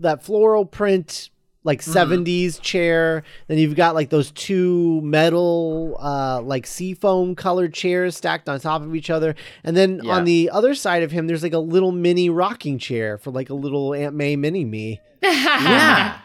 that 0.00 0.22
floral 0.24 0.64
print, 0.64 1.28
like 1.62 1.82
Mm-hmm. 1.82 2.12
70s 2.24 2.60
chair. 2.62 3.22
Then 3.48 3.58
you've 3.58 3.74
got 3.76 3.94
like 3.94 4.08
those 4.08 4.30
two 4.30 5.02
metal, 5.02 5.98
uh, 6.00 6.40
like 6.42 6.66
seafoam 6.66 7.34
colored 7.34 7.74
chairs 7.74 8.16
stacked 8.16 8.48
on 8.48 8.58
top 8.60 8.80
of 8.80 8.94
each 8.96 9.10
other. 9.10 9.34
And 9.62 9.76
then 9.76 10.00
Yeah. 10.02 10.12
on 10.14 10.24
the 10.24 10.48
other 10.50 10.74
side 10.74 11.02
of 11.02 11.10
him, 11.10 11.26
there's 11.26 11.42
like 11.42 11.52
a 11.52 11.58
little 11.58 11.92
mini 11.92 12.30
rocking 12.30 12.78
chair 12.78 13.18
for 13.18 13.30
like 13.30 13.50
a 13.50 13.54
little 13.54 13.92
Aunt 13.92 14.14
May 14.14 14.36
mini 14.36 14.64
me. 14.64 15.00
yeah. 15.22 16.18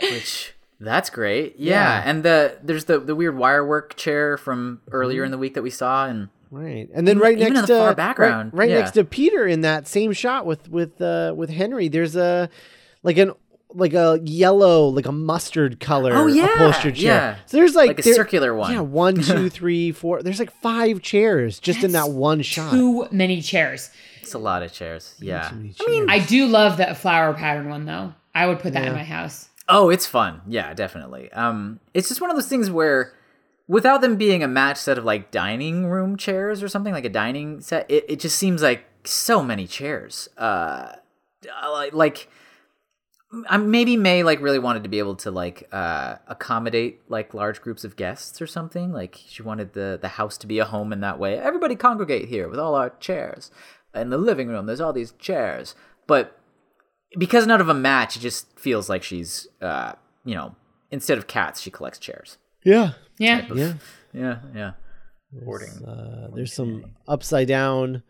Which 0.00 0.54
that's 0.84 1.10
great. 1.10 1.56
Yeah. 1.58 1.72
Yeah. 1.72 2.02
and 2.10 2.22
the 2.22 2.58
there's 2.62 2.84
the 2.86 2.98
the 3.00 3.14
weird 3.14 3.36
wire 3.36 3.66
work 3.66 3.96
chair 3.96 4.36
from 4.36 4.80
earlier 4.90 5.24
in 5.24 5.30
the 5.30 5.38
week 5.38 5.54
that 5.54 5.62
we 5.62 5.70
saw, 5.70 6.06
and 6.06 6.28
Right, 6.50 6.90
and 6.92 7.08
then 7.08 7.18
right 7.18 7.32
even 7.38 7.46
in 7.46 7.52
next 7.54 7.68
the 7.68 7.74
to 7.74 7.78
far 7.80 7.86
right- 7.88 7.96
background, 7.96 8.50
right, 8.52 8.68
yeah. 8.68 8.80
next 8.80 8.90
to 8.90 9.04
Peter 9.04 9.46
in 9.46 9.62
that 9.62 9.88
same 9.88 10.12
shot 10.12 10.44
with 10.44 10.68
with 10.68 11.00
uh, 11.00 11.32
with 11.34 11.48
Henry, 11.48 11.88
there's 11.88 12.14
a 12.14 12.50
like 13.02 13.16
an 13.16 13.32
like 13.74 13.94
a 13.94 14.20
yellow, 14.22 14.88
like 14.88 15.06
a 15.06 15.12
mustard 15.12 15.80
color 15.80 16.12
Oh, 16.12 16.26
yeah, 16.26 16.44
upholstered 16.56 16.94
chair. 16.96 17.04
yeah. 17.04 17.36
So 17.46 17.56
there's 17.56 17.74
like, 17.74 17.88
like 17.88 17.98
a 18.00 18.02
there- 18.02 18.12
circular 18.14 18.54
one. 18.54 18.70
Yeah, 18.70 18.80
one, 18.80 19.14
two, 19.22 19.48
three, 19.48 19.92
four. 19.92 20.22
There's 20.22 20.38
like 20.38 20.52
five 20.60 21.00
chairs 21.00 21.58
just 21.58 21.82
in 21.82 21.92
that 21.92 22.10
one 22.10 22.42
shot. 22.42 22.72
Too 22.72 23.08
many 23.10 23.40
chairs. 23.40 23.88
it's 24.20 24.34
a 24.34 24.38
lot 24.38 24.62
of 24.62 24.74
chairs. 24.74 25.14
Yeah. 25.20 25.48
I 25.50 25.86
mean, 25.86 26.10
I 26.10 26.18
do 26.18 26.48
love 26.48 26.76
that 26.76 26.98
flower 26.98 27.32
pattern 27.32 27.70
one 27.70 27.86
though. 27.86 28.12
I 28.34 28.46
would 28.46 28.58
put 28.60 28.74
that 28.74 28.84
in 28.86 28.92
my 28.92 29.04
house. 29.04 29.48
Oh, 29.68 29.90
it's 29.90 30.06
fun. 30.06 30.42
Yeah, 30.46 30.74
definitely. 30.74 31.32
Um, 31.32 31.80
it's 31.94 32.08
just 32.08 32.20
one 32.20 32.30
of 32.30 32.36
those 32.36 32.48
things 32.48 32.70
where, 32.70 33.12
without 33.68 34.00
them 34.00 34.16
being 34.16 34.42
a 34.42 34.48
match 34.48 34.76
set 34.76 34.98
of 34.98 35.04
like 35.04 35.30
dining 35.30 35.86
room 35.86 36.16
chairs 36.16 36.62
or 36.62 36.68
something 36.68 36.92
like 36.92 37.04
a 37.04 37.10
dining 37.10 37.60
set, 37.60 37.90
it, 37.90 38.04
it 38.08 38.20
just 38.20 38.36
seems 38.36 38.62
like 38.62 38.84
so 39.04 39.42
many 39.42 39.66
chairs. 39.66 40.28
Uh, 40.36 40.92
like 41.92 42.28
maybe 43.58 43.96
May 43.96 44.22
like 44.22 44.40
really 44.40 44.58
wanted 44.58 44.82
to 44.82 44.88
be 44.90 44.98
able 44.98 45.16
to 45.16 45.30
like 45.30 45.66
uh 45.72 46.16
accommodate 46.28 47.00
like 47.08 47.32
large 47.32 47.62
groups 47.62 47.84
of 47.84 47.96
guests 47.96 48.42
or 48.42 48.46
something. 48.46 48.92
Like 48.92 49.18
she 49.26 49.42
wanted 49.42 49.72
the 49.72 49.98
the 50.00 50.08
house 50.08 50.36
to 50.38 50.46
be 50.46 50.58
a 50.58 50.64
home 50.64 50.92
in 50.92 51.00
that 51.00 51.18
way. 51.18 51.38
Everybody 51.38 51.74
congregate 51.74 52.28
here 52.28 52.48
with 52.48 52.58
all 52.58 52.74
our 52.74 52.90
chairs. 52.90 53.50
In 53.94 54.10
the 54.10 54.18
living 54.18 54.48
room, 54.48 54.66
there's 54.66 54.80
all 54.80 54.92
these 54.92 55.12
chairs, 55.12 55.74
but 56.06 56.38
because 57.18 57.46
none 57.46 57.60
of 57.60 57.66
them 57.66 57.82
match, 57.82 58.16
it 58.16 58.20
just 58.20 58.58
feels 58.58 58.88
like 58.88 59.02
she's, 59.02 59.46
uh, 59.60 59.92
you 60.24 60.34
know, 60.34 60.54
instead 60.90 61.18
of 61.18 61.26
cats, 61.26 61.60
she 61.60 61.70
collects 61.70 61.98
chairs. 61.98 62.38
yeah, 62.64 62.92
Yeah. 63.18 63.46
yeah. 63.54 63.72
Yeah, 64.14 64.38
yeah. 64.54 64.72
Hoarding. 65.44 65.84
Uh, 65.86 66.28
there's 66.34 66.52
some 66.52 66.84
upside 67.08 67.48
down 67.48 68.02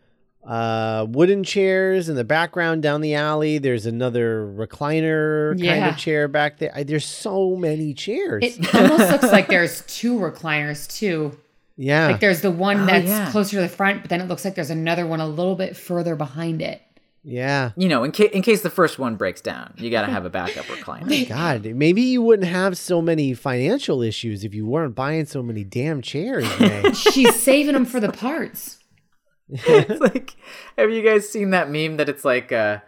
uh, 0.45 1.05
wooden 1.09 1.43
chairs 1.45 2.09
in 2.09 2.15
the 2.17 2.25
background 2.25 2.83
down 2.83 2.99
the 2.99 3.13
alley. 3.15 3.57
There's 3.59 3.85
another 3.85 4.45
recliner 4.45 5.57
kind 5.57 5.85
of 5.85 5.97
chair 5.97 6.27
back 6.27 6.57
there. 6.59 6.71
I, 6.75 6.83
there's 6.83 7.05
so 7.05 7.55
many 7.55 7.93
chairs. 7.93 8.43
It 8.43 8.75
almost 8.75 9.09
looks 9.09 9.31
like 9.31 9.47
there's 9.47 9.81
two 9.87 10.15
recliners 10.19 10.85
too. 10.93 11.37
yeah, 11.77 12.07
Like 12.07 12.19
there's 12.19 12.41
the 12.41 12.51
one 12.51 12.85
that's 12.85 13.07
yeah. 13.07 13.31
closer 13.31 13.51
to 13.55 13.61
the 13.61 13.69
front, 13.69 14.01
but 14.01 14.09
then 14.09 14.19
it 14.19 14.27
looks 14.27 14.43
like 14.43 14.55
there's 14.55 14.69
another 14.69 15.07
one 15.07 15.21
a 15.21 15.27
little 15.27 15.55
bit 15.55 15.77
further 15.77 16.17
behind 16.17 16.61
it. 16.61 16.81
Yeah. 17.23 17.71
You 17.77 17.87
know, 17.87 18.03
in, 18.03 18.11
ca- 18.11 18.29
in 18.33 18.41
case 18.41 18.61
the 18.61 18.69
first 18.69 18.99
one 18.99 19.15
breaks 19.15 19.41
down, 19.41 19.73
you 19.77 19.89
got 19.89 20.05
to 20.05 20.11
have 20.11 20.25
a 20.25 20.29
backup 20.29 20.65
recliner. 20.65 21.27
God, 21.27 21.65
maybe 21.65 22.01
you 22.01 22.21
wouldn't 22.21 22.49
have 22.49 22.77
so 22.77 23.01
many 23.01 23.33
financial 23.33 24.01
issues 24.01 24.43
if 24.43 24.53
you 24.53 24.65
weren't 24.65 24.95
buying 24.95 25.25
so 25.25 25.41
many 25.41 25.63
damn 25.63 26.01
chairs, 26.01 26.45
She's 26.97 27.41
saving 27.41 27.73
them 27.73 27.85
for 27.85 27.99
the 27.99 28.11
parts. 28.11 28.79
it's 29.49 30.01
like, 30.01 30.35
have 30.77 30.91
you 30.91 31.01
guys 31.01 31.29
seen 31.29 31.51
that 31.51 31.69
meme 31.69 31.97
that 31.97 32.09
it's 32.09 32.25
like 32.25 32.51
a 32.51 32.83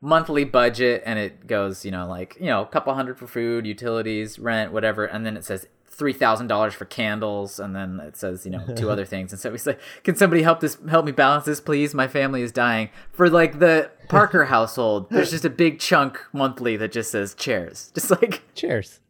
monthly 0.00 0.44
budget 0.44 1.02
and 1.04 1.18
it 1.18 1.46
goes, 1.46 1.84
you 1.84 1.90
know, 1.90 2.06
like, 2.06 2.36
you 2.38 2.46
know, 2.46 2.62
a 2.62 2.66
couple 2.66 2.94
hundred 2.94 3.18
for 3.18 3.26
food, 3.26 3.66
utilities, 3.66 4.38
rent, 4.38 4.72
whatever, 4.72 5.04
and 5.04 5.26
then 5.26 5.36
it 5.36 5.44
says 5.44 5.66
three 6.00 6.14
thousand 6.14 6.46
dollars 6.46 6.72
for 6.72 6.86
candles, 6.86 7.60
and 7.60 7.76
then 7.76 8.00
it 8.00 8.16
says, 8.16 8.46
you 8.46 8.50
know, 8.50 8.64
two 8.74 8.88
other 8.94 9.04
things. 9.04 9.32
And 9.32 9.40
so 9.40 9.52
we 9.52 9.58
say, 9.58 9.76
Can 10.02 10.16
somebody 10.16 10.42
help 10.42 10.60
this 10.60 10.78
help 10.88 11.04
me 11.04 11.12
balance 11.12 11.44
this, 11.44 11.60
please? 11.60 11.94
My 11.94 12.08
family 12.08 12.40
is 12.40 12.50
dying. 12.50 12.88
For 13.12 13.28
like 13.28 13.58
the 13.58 13.90
Parker 14.08 14.44
household, 14.56 15.10
there's 15.10 15.30
just 15.30 15.44
a 15.44 15.50
big 15.50 15.78
chunk 15.78 16.18
monthly 16.32 16.78
that 16.78 16.90
just 16.90 17.12
says 17.12 17.34
chairs. 17.34 17.92
Just 17.94 18.10
like 18.10 18.42
chairs. 18.54 19.00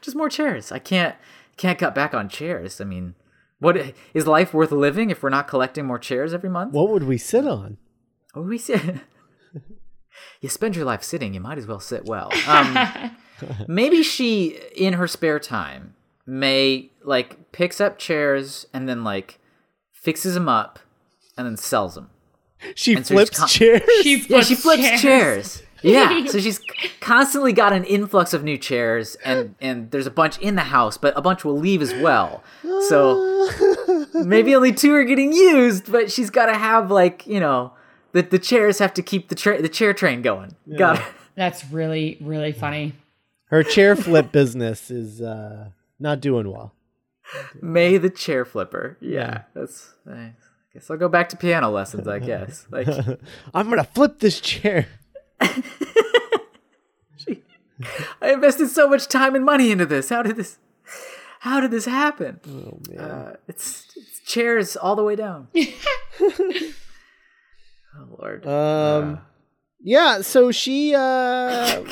just 0.00 0.16
more 0.16 0.28
chairs. 0.28 0.72
I 0.72 0.80
can't 0.80 1.14
can't 1.56 1.78
cut 1.78 1.94
back 1.94 2.12
on 2.12 2.28
chairs. 2.28 2.80
I 2.80 2.84
mean, 2.84 3.14
what 3.60 3.94
is 4.12 4.26
life 4.26 4.52
worth 4.52 4.72
living 4.72 5.10
if 5.10 5.22
we're 5.22 5.30
not 5.30 5.46
collecting 5.46 5.86
more 5.86 6.00
chairs 6.00 6.34
every 6.34 6.50
month? 6.50 6.72
What 6.72 6.90
would 6.90 7.04
we 7.04 7.16
sit 7.16 7.46
on? 7.46 7.78
What 8.34 8.42
do 8.42 8.48
we 8.48 8.58
say? 8.58 9.00
you 10.40 10.48
spend 10.48 10.74
your 10.74 10.84
life 10.84 11.04
sitting, 11.04 11.32
you 11.32 11.40
might 11.40 11.58
as 11.58 11.66
well 11.68 11.80
sit 11.80 12.04
well. 12.06 12.32
Um, 12.48 13.16
maybe 13.68 14.02
she, 14.02 14.58
in 14.76 14.94
her 14.94 15.06
spare 15.06 15.38
time, 15.38 15.94
may 16.28 16.90
like 17.02 17.52
picks 17.52 17.80
up 17.80 17.98
chairs 17.98 18.66
and 18.74 18.86
then 18.88 19.02
like 19.02 19.38
fixes 19.92 20.34
them 20.34 20.48
up 20.48 20.78
and 21.36 21.46
then 21.46 21.56
sells 21.56 21.94
them. 21.94 22.10
She 22.74 22.94
And 22.94 23.06
so 23.06 23.14
flips 23.14 23.38
con- 23.38 23.48
chairs. 23.48 23.82
She 24.02 24.24
Yeah, 24.28 24.42
she 24.42 24.54
flips 24.54 25.00
chairs. 25.00 25.62
Yeah, 25.80 26.26
so 26.26 26.38
she's 26.44 26.60
constantly 27.00 27.52
got 27.52 27.72
an 27.72 27.84
influx 27.84 28.34
of 28.34 28.42
new 28.42 28.58
chairs, 28.58 29.16
and 29.24 29.54
and 29.60 29.90
there's 29.92 30.08
a 30.08 30.10
bunch 30.10 30.36
in 30.38 30.56
the 30.56 30.62
house, 30.62 30.98
but 30.98 31.16
a 31.16 31.22
bunch 31.22 31.44
will 31.44 31.56
leave 31.56 31.80
as 31.80 31.94
well. 31.94 32.42
So 32.88 33.48
maybe 34.14 34.56
only 34.56 34.72
two 34.72 34.92
are 34.94 35.04
getting 35.04 35.32
used, 35.32 35.90
but 35.90 36.10
she's 36.10 36.30
got 36.30 36.46
to 36.46 36.54
have 36.54 36.90
like 36.90 37.26
you 37.28 37.38
know 37.38 37.72
the 38.10 38.22
the 38.22 38.40
chairs 38.40 38.80
have 38.80 38.92
to 38.94 39.02
keep 39.02 39.28
the 39.28 39.36
tra- 39.36 39.62
the 39.62 39.68
chair 39.68 39.94
train 39.94 40.20
going. 40.20 40.56
Got 40.76 40.98
it. 40.98 41.04
That's 41.36 41.64
really, 41.70 42.18
really 42.20 42.50
funny. 42.52 42.94
Her 43.44 43.62
chair 43.62 43.94
flip 43.94 44.32
business 44.32 44.90
is 44.90 45.22
uh, 45.22 45.68
not 45.98 46.20
doing 46.20 46.50
well. 46.50 46.74
May 47.60 47.98
the 47.98 48.10
chair 48.10 48.44
flipper. 48.44 48.96
Yeah, 49.00 49.42
that's. 49.54 49.94
I 50.10 50.32
guess 50.72 50.90
I'll 50.90 50.96
go 50.96 51.08
back 51.08 51.28
to 51.30 51.36
piano 51.36 51.70
lessons. 51.70 52.08
I 52.08 52.18
guess 52.18 52.66
like 52.70 52.88
I'm 53.54 53.68
gonna 53.68 53.84
flip 53.84 54.20
this 54.20 54.40
chair. 54.40 54.86
I 58.20 58.32
invested 58.32 58.68
so 58.68 58.88
much 58.88 59.08
time 59.08 59.34
and 59.34 59.44
money 59.44 59.70
into 59.70 59.86
this. 59.86 60.08
How 60.08 60.22
did 60.22 60.36
this? 60.36 60.58
How 61.40 61.60
did 61.60 61.70
this 61.70 61.84
happen? 61.84 62.40
Oh 62.48 62.80
man. 62.88 62.98
Uh, 62.98 63.36
it's, 63.46 63.86
it's 63.96 64.20
chairs 64.20 64.76
all 64.76 64.96
the 64.96 65.04
way 65.04 65.14
down. 65.14 65.48
oh 66.20 66.72
lord. 68.18 68.46
Um, 68.46 69.20
yeah. 69.80 70.22
So 70.22 70.50
she, 70.50 70.94
uh, 70.94 71.84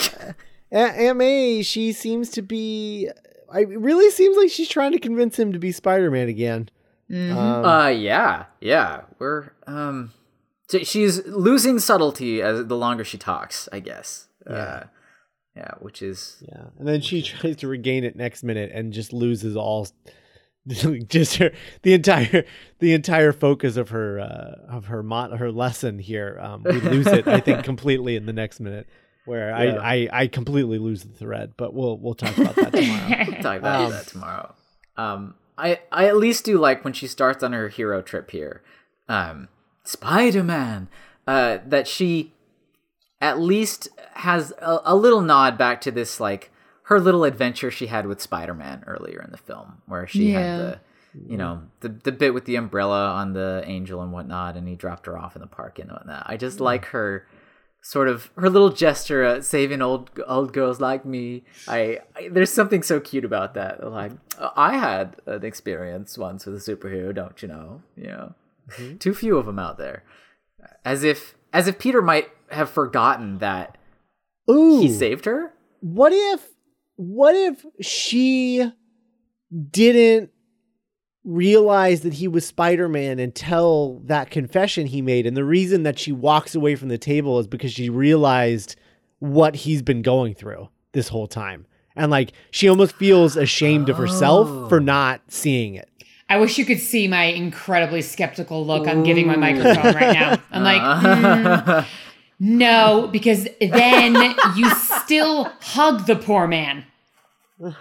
Aunt 0.72 1.16
May, 1.18 1.62
she 1.62 1.92
seems 1.92 2.30
to 2.30 2.42
be. 2.42 3.08
I 3.52 3.60
it 3.60 3.80
really 3.80 4.10
seems 4.10 4.36
like 4.36 4.50
she's 4.50 4.68
trying 4.68 4.92
to 4.92 4.98
convince 4.98 5.38
him 5.38 5.52
to 5.52 5.58
be 5.58 5.72
Spider-Man 5.72 6.28
again. 6.28 6.68
Um, 7.10 7.36
uh, 7.64 7.88
yeah, 7.88 8.46
yeah. 8.60 9.02
We're 9.18 9.50
um, 9.66 10.12
So 10.68 10.78
she's 10.80 11.24
losing 11.26 11.78
subtlety 11.78 12.42
as 12.42 12.66
the 12.66 12.76
longer 12.76 13.04
she 13.04 13.18
talks, 13.18 13.68
I 13.72 13.80
guess. 13.80 14.28
Yeah. 14.48 14.56
Uh, 14.56 14.84
yeah, 15.56 15.70
which 15.80 16.02
is 16.02 16.42
Yeah, 16.46 16.66
and 16.78 16.86
then 16.86 17.00
she 17.00 17.22
tries 17.22 17.56
to 17.56 17.68
regain 17.68 18.04
it 18.04 18.14
next 18.16 18.42
minute 18.42 18.70
and 18.74 18.92
just 18.92 19.12
loses 19.12 19.56
all, 19.56 19.88
just 20.66 21.36
her 21.36 21.52
the 21.82 21.94
entire 21.94 22.44
the 22.80 22.92
entire 22.92 23.32
focus 23.32 23.76
of 23.76 23.88
her 23.90 24.20
uh, 24.20 24.76
of 24.76 24.86
her 24.86 25.02
mon- 25.02 25.32
her 25.38 25.50
lesson 25.50 25.98
here. 25.98 26.38
Um, 26.42 26.62
we 26.64 26.80
lose 26.80 27.06
it, 27.06 27.26
I 27.26 27.40
think, 27.40 27.64
completely 27.64 28.16
in 28.16 28.26
the 28.26 28.34
next 28.34 28.60
minute, 28.60 28.86
where 29.26 29.50
Yeah. 29.50 29.78
I, 29.80 29.94
I 29.94 30.08
I 30.22 30.26
completely 30.28 30.78
lose 30.78 31.02
the 31.02 31.12
thread. 31.12 31.52
But 31.56 31.74
we'll 31.74 31.98
we'll 31.98 32.14
talk 32.14 32.36
about 32.38 32.54
that 32.56 32.72
tomorrow. 32.74 33.24
we'll 33.28 33.42
talk 33.42 33.58
about 33.58 33.80
Um, 33.86 33.90
that 33.92 34.06
tomorrow. 34.06 34.54
Um, 34.96 35.34
I 35.58 35.80
I 35.92 36.06
at 36.06 36.16
least 36.16 36.44
do 36.44 36.58
like 36.58 36.84
when 36.84 36.92
she 36.94 37.06
starts 37.06 37.42
on 37.42 37.52
her 37.52 37.68
hero 37.68 38.00
trip 38.02 38.30
here, 38.30 38.62
um, 39.08 39.48
Spider 39.84 40.42
Man. 40.44 40.88
Uh, 41.26 41.58
that 41.66 41.88
she 41.88 42.32
at 43.20 43.40
least 43.40 43.88
has 44.12 44.52
a, 44.60 44.80
a 44.84 44.94
little 44.94 45.20
nod 45.20 45.58
back 45.58 45.80
to 45.80 45.90
this 45.90 46.20
like 46.20 46.50
her 46.84 47.00
little 47.00 47.24
adventure 47.24 47.68
she 47.70 47.88
had 47.88 48.06
with 48.06 48.20
Spider-Man 48.20 48.84
earlier 48.86 49.20
in 49.24 49.32
the 49.32 49.36
film, 49.36 49.82
where 49.86 50.06
she 50.06 50.30
Yeah. 50.32 50.38
had 50.40 50.58
the 50.60 50.80
you 51.28 51.36
know 51.36 51.62
the 51.80 51.88
the 51.88 52.12
bit 52.12 52.32
with 52.34 52.44
the 52.44 52.54
umbrella 52.56 53.08
on 53.08 53.32
the 53.32 53.62
angel 53.66 54.02
and 54.02 54.12
whatnot, 54.12 54.54
and 54.56 54.68
he 54.68 54.76
dropped 54.76 55.06
her 55.06 55.18
off 55.18 55.34
in 55.34 55.40
the 55.40 55.48
park 55.48 55.78
and 55.80 55.90
whatnot. 55.90 56.22
I 56.26 56.36
just 56.36 56.60
like 56.60 56.84
her 56.86 57.26
sort 57.86 58.08
of 58.08 58.30
her 58.36 58.50
little 58.50 58.70
gesture 58.70 59.22
at 59.22 59.44
saving 59.44 59.80
old 59.80 60.10
old 60.26 60.52
girls 60.52 60.80
like 60.80 61.06
me. 61.06 61.44
I, 61.68 62.00
I 62.16 62.28
there's 62.28 62.52
something 62.52 62.82
so 62.82 62.98
cute 62.98 63.24
about 63.24 63.54
that. 63.54 63.92
Like 63.92 64.10
I 64.56 64.76
had 64.76 65.16
an 65.26 65.44
experience 65.44 66.18
once 66.18 66.46
with 66.46 66.56
a 66.56 66.58
superhero, 66.58 67.14
don't 67.14 67.40
you 67.40 67.46
know? 67.46 67.82
You 67.96 68.06
know, 68.08 68.34
mm-hmm. 68.70 68.96
too 68.96 69.14
few 69.14 69.36
of 69.36 69.46
them 69.46 69.60
out 69.60 69.78
there. 69.78 70.02
As 70.84 71.04
if 71.04 71.36
as 71.52 71.68
if 71.68 71.78
Peter 71.78 72.02
might 72.02 72.28
have 72.50 72.68
forgotten 72.68 73.38
that 73.38 73.78
Ooh, 74.50 74.80
he 74.80 74.92
saved 74.92 75.24
her. 75.24 75.52
what 75.78 76.12
if 76.12 76.48
what 76.96 77.36
if 77.36 77.64
she 77.80 78.72
didn't 79.70 80.30
realize 81.26 82.02
that 82.02 82.14
he 82.14 82.28
was 82.28 82.46
Spider-Man 82.46 83.18
until 83.18 84.00
that 84.04 84.30
confession 84.30 84.86
he 84.86 85.02
made. 85.02 85.26
And 85.26 85.36
the 85.36 85.44
reason 85.44 85.82
that 85.82 85.98
she 85.98 86.12
walks 86.12 86.54
away 86.54 86.76
from 86.76 86.88
the 86.88 86.98
table 86.98 87.38
is 87.40 87.48
because 87.48 87.72
she 87.72 87.90
realized 87.90 88.76
what 89.18 89.56
he's 89.56 89.82
been 89.82 90.02
going 90.02 90.34
through 90.34 90.68
this 90.92 91.08
whole 91.08 91.26
time. 91.26 91.66
And 91.96 92.10
like 92.10 92.32
she 92.50 92.68
almost 92.68 92.94
feels 92.94 93.36
ashamed 93.36 93.88
of 93.88 93.96
herself 93.96 94.68
for 94.68 94.80
not 94.80 95.20
seeing 95.28 95.74
it. 95.74 95.90
I 96.28 96.38
wish 96.38 96.58
you 96.58 96.64
could 96.64 96.80
see 96.80 97.08
my 97.08 97.24
incredibly 97.24 98.02
skeptical 98.02 98.64
look 98.66 98.86
I'm 98.88 99.02
giving 99.02 99.26
my 99.26 99.36
microphone 99.36 99.94
right 99.94 100.12
now. 100.12 100.36
I'm 100.50 100.62
like, 100.62 100.82
mm, 100.82 101.86
no, 102.40 103.08
because 103.12 103.48
then 103.60 104.14
you 104.56 104.70
still 104.74 105.44
hug 105.60 106.06
the 106.06 106.16
poor 106.16 106.46
man. 106.46 106.84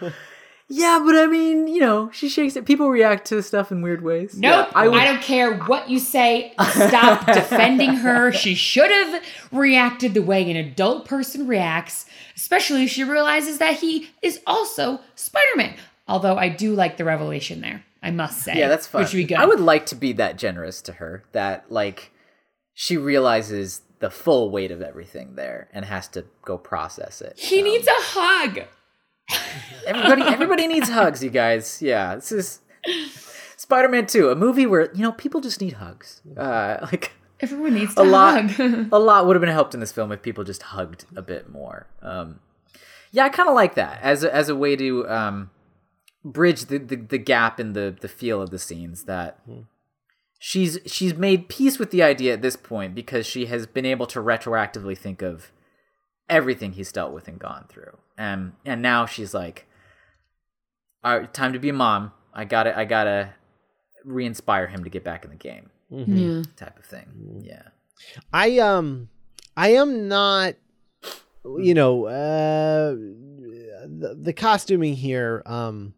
Yeah, 0.67 0.99
but 1.05 1.15
I 1.15 1.27
mean, 1.27 1.67
you 1.67 1.79
know, 1.79 2.09
she 2.11 2.27
shakes 2.27 2.55
it. 2.55 2.65
People 2.65 2.89
react 2.89 3.27
to 3.27 3.43
stuff 3.43 3.71
in 3.71 3.83
weird 3.83 4.01
ways. 4.03 4.35
Nope. 4.35 4.67
Yeah, 4.71 4.79
I 4.79 4.87
would. 4.87 4.97
I 4.99 5.05
don't 5.05 5.21
care 5.21 5.59
what 5.65 5.89
you 5.89 5.99
say. 5.99 6.53
Stop 6.71 7.25
defending 7.33 7.93
her. 7.97 8.31
She 8.31 8.55
should 8.55 8.89
have 8.89 9.23
reacted 9.51 10.15
the 10.15 10.23
way 10.23 10.49
an 10.49 10.57
adult 10.57 11.05
person 11.05 11.45
reacts, 11.47 12.07
especially 12.35 12.83
if 12.85 12.89
she 12.89 13.03
realizes 13.03 13.59
that 13.59 13.75
he 13.79 14.09
is 14.23 14.39
also 14.47 14.99
Spider 15.13 15.55
Man. 15.55 15.75
Although 16.07 16.37
I 16.37 16.49
do 16.49 16.73
like 16.73 16.97
the 16.97 17.05
revelation 17.05 17.61
there, 17.61 17.83
I 18.01 18.09
must 18.11 18.39
say. 18.41 18.57
yeah, 18.57 18.67
that's 18.67 18.87
fine. 18.87 19.03
Which 19.03 19.11
good. 19.11 19.33
I 19.33 19.45
would 19.45 19.59
like 19.59 19.85
to 19.87 19.95
be 19.95 20.13
that 20.13 20.37
generous 20.37 20.81
to 20.83 20.93
her. 20.93 21.23
That 21.33 21.71
like 21.71 22.11
she 22.73 22.97
realizes 22.97 23.81
the 23.99 24.09
full 24.09 24.49
weight 24.49 24.71
of 24.71 24.81
everything 24.81 25.35
there 25.35 25.69
and 25.73 25.85
has 25.85 26.07
to 26.09 26.25
go 26.43 26.57
process 26.57 27.21
it. 27.21 27.37
He 27.39 27.59
Um, 27.59 27.65
needs 27.65 27.87
a 27.87 27.91
hug. 27.93 28.59
Everybody. 29.85 30.21
Everybody 30.23 30.67
needs 30.67 30.89
hugs, 30.89 31.23
you 31.23 31.29
guys. 31.29 31.81
Yeah, 31.81 32.15
this 32.15 32.31
is 32.31 32.59
Spider-Man 33.57 34.07
Two, 34.07 34.29
a 34.29 34.35
movie 34.35 34.65
where 34.65 34.91
you 34.93 35.01
know 35.01 35.11
people 35.11 35.41
just 35.41 35.61
need 35.61 35.73
hugs. 35.73 36.21
Uh, 36.37 36.77
like 36.91 37.11
Everyone 37.39 37.73
needs 37.73 37.95
to 37.95 38.01
a 38.01 38.03
lot 38.03 38.49
hug. 38.49 38.87
a 38.91 38.99
lot 38.99 39.27
would 39.27 39.35
have 39.35 39.41
been 39.41 39.49
helped 39.49 39.73
in 39.73 39.79
this 39.79 39.91
film 39.91 40.11
if 40.11 40.21
people 40.21 40.43
just 40.43 40.61
hugged 40.63 41.05
a 41.15 41.21
bit 41.21 41.49
more 41.49 41.85
um 42.01 42.39
yeah 43.11 43.25
i 43.25 43.29
kind 43.29 43.49
of 43.49 43.55
like 43.55 43.75
that 43.75 43.99
as 44.01 44.23
a, 44.23 44.33
as 44.33 44.47
a 44.47 44.55
way 44.55 44.75
to 44.75 45.07
um 45.09 45.49
bridge 46.23 46.65
the, 46.65 46.77
the 46.77 46.95
the 46.95 47.17
gap 47.17 47.59
in 47.59 47.73
the 47.73 47.95
the 47.99 48.07
feel 48.07 48.41
of 48.41 48.51
the 48.51 48.59
scenes 48.59 49.03
that 49.03 49.39
she's 50.39 50.79
she's 50.85 51.13
made 51.13 51.49
peace 51.49 51.77
with 51.77 51.91
the 51.91 52.01
idea 52.01 52.33
at 52.33 52.41
this 52.41 52.55
point 52.55 52.95
because 52.95 53.25
she 53.25 53.47
has 53.47 53.67
been 53.67 53.85
able 53.85 54.07
to 54.07 54.19
retroactively 54.19 54.97
think 54.97 55.21
of 55.21 55.51
everything 56.29 56.73
he's 56.73 56.91
dealt 56.91 57.13
with 57.13 57.27
and 57.27 57.37
gone 57.39 57.65
through 57.69 57.97
and 58.17 58.53
and 58.65 58.81
now 58.81 59.05
she's 59.05 59.33
like 59.33 59.67
all 61.03 61.19
right 61.19 61.33
time 61.33 61.53
to 61.53 61.59
be 61.59 61.69
a 61.69 61.73
mom 61.73 62.11
i 62.33 62.43
gotta 62.43 62.77
i 62.77 62.83
gotta 62.85 63.29
re-inspire 64.03 64.67
him 64.67 64.83
to 64.83 64.89
get 64.89 65.03
back 65.03 65.23
in 65.23 65.29
the 65.31 65.35
game 65.35 65.69
Yeah. 65.89 66.41
type 66.55 66.77
of 66.79 66.85
thing 66.85 67.41
yeah 67.43 67.63
I 68.33 68.59
um 68.59 69.09
I 69.55 69.69
am 69.69 70.07
not 70.07 70.55
you 71.59 71.73
know 71.73 72.05
uh 72.05 72.91
the, 73.87 74.17
the 74.19 74.33
costuming 74.33 74.95
here 74.95 75.41
um 75.45 75.93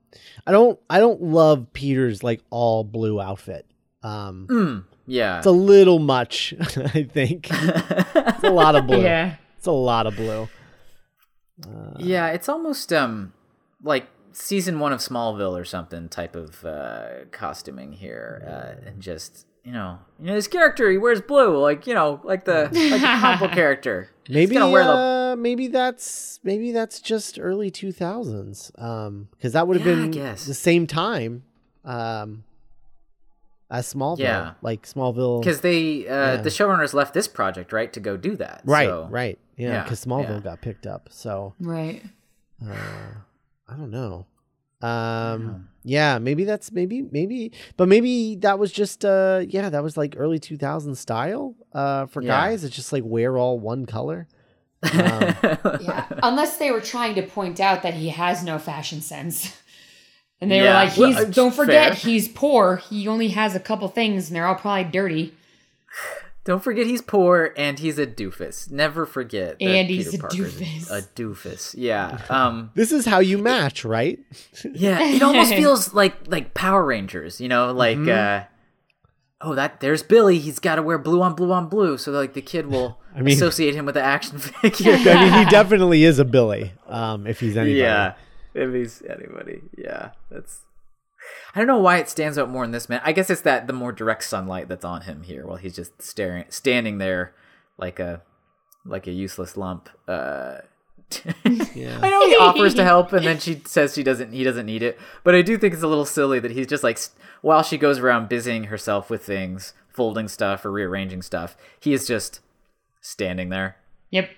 I 0.46 0.52
don't 0.52 0.80
I 0.90 1.00
don't 1.00 1.22
love 1.22 1.68
Peter's 1.74 2.22
like 2.24 2.42
all 2.50 2.84
blue 2.84 3.20
outfit. 3.20 3.66
Um 4.04 4.48
Mm, 4.50 4.84
yeah. 5.08 5.38
it's 5.38 5.48
a 5.48 5.52
little 5.52 6.00
much, 6.00 6.54
I 6.62 7.04
think. 7.04 7.48
It's 7.52 8.44
a 8.44 8.50
lot 8.52 8.76
of 8.76 8.88
blue. 8.88 9.02
Yeah. 9.02 9.36
It's 9.68 9.72
a 9.74 9.74
lot 9.74 10.08
of 10.08 10.16
blue. 10.16 10.48
yeah, 11.98 12.28
it's 12.30 12.48
almost 12.48 12.94
um 12.94 13.34
like 13.84 14.08
season 14.32 14.80
one 14.80 14.94
of 14.94 15.00
Smallville 15.00 15.60
or 15.60 15.66
something 15.66 16.08
type 16.08 16.38
of 16.38 16.64
uh, 16.64 17.26
costuming 17.32 17.92
here, 17.92 18.44
uh, 18.48 18.88
and 18.88 19.02
just 19.02 19.46
you 19.66 19.74
know, 19.74 20.00
you 20.20 20.28
know, 20.28 20.36
this 20.36 20.48
character 20.48 20.90
he 20.90 20.98
wears 20.98 21.20
blue, 21.20 21.58
like 21.58 21.86
you 21.86 21.94
know, 21.94 22.22
like 22.24 22.46
the 22.46 22.70
like 22.92 23.02
the 23.02 23.18
comic 23.20 23.52
character. 23.60 24.10
Maybe 24.30 24.56
the 24.56 24.66
uh, 24.66 25.36
maybe 25.38 25.68
that's 25.68 26.40
maybe 26.44 26.72
that's 26.72 27.02
just 27.02 27.38
early 27.38 27.70
2000s. 27.70 28.72
Um 28.82 29.28
cuz 29.42 29.52
that 29.52 29.68
would 29.68 29.76
have 29.78 29.86
Yeah, 29.86 29.94
I 29.94 30.02
been 30.04 30.12
guess. 30.12 30.46
the 30.46 30.54
same 30.54 30.88
time 30.88 31.44
um 31.84 32.46
as 33.70 33.94
Smallville. 33.94 34.20
Yeah. 34.20 34.54
Like 34.62 34.84
Smallville 34.86 35.42
because 35.42 35.62
they 35.62 36.08
uh, 36.08 36.36
Yeah. 36.36 36.42
the 36.42 36.50
showrunners 36.50 36.94
left 36.94 37.14
this 37.14 37.28
project 37.28 37.72
right 37.74 37.92
to 37.94 38.00
go 38.00 38.16
do 38.18 38.36
that. 38.38 38.62
Right, 38.66 38.88
So, 38.88 39.08
right. 39.10 39.38
Yeah, 39.58 39.70
yeah, 39.72 39.84
because 39.84 40.04
Smallville 40.06 40.36
yeah. 40.36 40.52
got 40.52 40.62
picked 40.62 40.86
up. 40.88 41.10
So 41.12 41.54
Right. 41.60 42.04
uh, 42.66 42.74
I 43.68 43.76
don't 43.76 43.92
know. 43.92 44.26
Um, 44.82 45.70
yeah, 45.84 46.20
maybe 46.20 46.44
that's 46.44 46.72
maybe 46.72 47.02
maybe, 47.02 47.52
but 47.78 47.88
maybe 47.88 48.36
that 48.38 48.60
was 48.60 48.72
just 48.72 49.04
uh, 49.04 49.44
yeah, 49.48 49.70
that 49.70 49.82
was 49.84 49.98
like 49.98 50.14
early 50.18 50.38
2000 50.40 50.96
style. 50.96 51.56
Uh, 51.74 52.06
for 52.06 52.22
Yeah. 52.22 52.30
guys, 52.30 52.64
it's 52.64 52.76
just 52.76 52.94
like 52.94 53.04
wear 53.06 53.38
all 53.38 53.60
one 53.60 53.86
color. 53.86 54.28
Um, 54.84 55.36
Yeah. 55.82 56.06
Unless 56.22 56.58
they 56.58 56.70
were 56.70 56.82
trying 56.82 57.16
to 57.16 57.24
point 57.24 57.60
out 57.60 57.82
that 57.82 57.96
he 57.96 58.10
has 58.10 58.44
no 58.44 58.60
fashion 58.60 59.02
sense. 59.02 59.60
And 60.40 60.52
they 60.52 60.62
were 60.62 60.68
like, 60.70 60.90
he's 60.92 61.00
Well, 61.16 61.18
uh, 61.28 61.30
don't 61.32 61.54
forget 61.54 61.94
fair. 61.94 62.12
he's 62.12 62.28
poor. 62.28 62.78
He 62.78 63.08
only 63.08 63.30
has 63.30 63.56
a 63.56 63.60
couple 63.60 63.88
things 63.88 64.28
and 64.28 64.36
they're 64.36 64.46
all 64.46 64.56
probably 64.56 64.84
dirty. 64.86 65.34
Don't 66.44 66.64
forget 66.64 66.86
he's 66.86 67.02
poor 67.02 67.54
and 67.58 67.78
he's 67.78 68.00
a 68.00 68.08
doofus. 68.08 68.72
Never 68.72 69.06
forget. 69.06 69.60
That 69.60 69.66
And 69.66 69.90
he's 69.90 70.12
Peter 70.12 70.18
a 70.18 70.30
Parker's 70.30 70.60
doofus. 70.62 70.92
A 70.92 71.02
doofus. 71.02 71.76
Yeah. 71.78 72.22
Um. 72.30 72.72
this 72.76 72.92
is 72.94 73.06
how 73.06 73.20
you 73.20 73.38
match, 73.38 73.84
right? 73.84 74.20
Yeah, 74.74 75.00
it 75.04 75.22
almost 75.22 75.54
feels 75.56 75.94
like 75.94 76.16
like 76.28 76.54
Power 76.54 76.86
Rangers, 76.86 77.42
you 77.42 77.48
know, 77.50 77.74
like 77.74 77.98
Mm-hmm. 77.98 78.10
uh 78.10 78.48
oh 79.42 79.56
that 79.56 79.82
there's 79.82 80.04
Billy, 80.04 80.40
he's 80.40 80.60
got 80.60 80.76
to 80.76 80.82
wear 80.82 80.98
blue 80.98 81.22
on 81.22 81.36
blue 81.36 81.52
on 81.52 81.68
blue 81.68 81.98
so 81.98 82.12
like 82.12 82.34
the 82.34 82.42
kid 82.42 82.68
will 82.68 82.98
I 83.16 83.22
mean- 83.22 83.36
associate 83.36 83.76
him 83.76 83.86
with 83.86 83.96
the 83.96 84.02
action 84.04 84.38
figure. 84.40 84.94
I 84.94 85.30
mean, 85.30 85.34
he 85.46 85.50
definitely 85.50 86.04
is 86.06 86.18
a 86.20 86.26
Billy. 86.26 86.72
Um, 86.88 87.28
if 87.28 87.40
he's 87.42 87.58
anybody. 87.58 87.80
yeah. 87.80 88.14
If 88.58 88.74
he's 88.74 89.02
anybody. 89.04 89.62
Yeah. 89.78 90.12
That's 90.32 90.62
I 91.54 91.60
don't 91.60 91.68
know 91.68 91.80
why 91.80 91.98
it 91.98 92.10
stands 92.10 92.38
out 92.38 92.50
more 92.50 92.64
in 92.64 92.72
this 92.72 92.90
man. 92.90 93.02
I 93.04 93.12
guess 93.12 93.30
it's 93.30 93.42
that 93.42 93.68
the 93.68 93.74
more 93.74 93.92
direct 93.92 94.24
sunlight 94.24 94.68
that's 94.70 94.86
on 94.86 95.02
him 95.02 95.24
here 95.24 95.46
while 95.46 95.58
he's 95.58 95.76
just 95.76 96.02
staring 96.02 96.46
standing 96.50 96.98
there 96.98 97.34
like 97.78 98.00
a 98.00 98.22
like 98.86 99.08
a 99.08 99.12
useless 99.12 99.58
lump. 99.58 99.90
Uh 100.08 100.60
Yeah. 101.74 102.00
I 102.02 102.10
know 102.10 102.28
he 102.28 102.36
offers 102.36 102.74
to 102.76 102.84
help, 102.84 103.14
and 103.14 103.26
then 103.26 103.40
she 103.46 103.62
says 103.66 103.94
she 103.94 104.04
doesn't. 104.04 104.34
He 104.34 104.44
doesn't 104.44 104.66
need 104.66 104.84
it. 104.84 105.00
But 105.24 105.36
I 105.36 105.42
do 105.42 105.58
think 105.58 105.74
it's 105.74 105.84
a 105.84 105.88
little 105.88 106.06
silly 106.06 106.40
that 106.40 106.52
he's 106.52 106.68
just 106.68 106.84
like, 106.84 107.00
while 107.42 107.64
she 107.64 107.78
goes 107.78 108.00
around 108.00 108.28
busying 108.30 108.66
herself 108.66 109.10
with 109.10 109.24
things, 109.24 109.74
folding 109.88 110.28
stuff 110.28 110.66
or 110.66 110.72
rearranging 110.72 111.22
stuff, 111.22 111.56
he 111.80 111.94
is 111.94 112.06
just 112.08 112.42
standing 113.02 113.50
there, 113.50 113.78
Yep. 114.12 114.30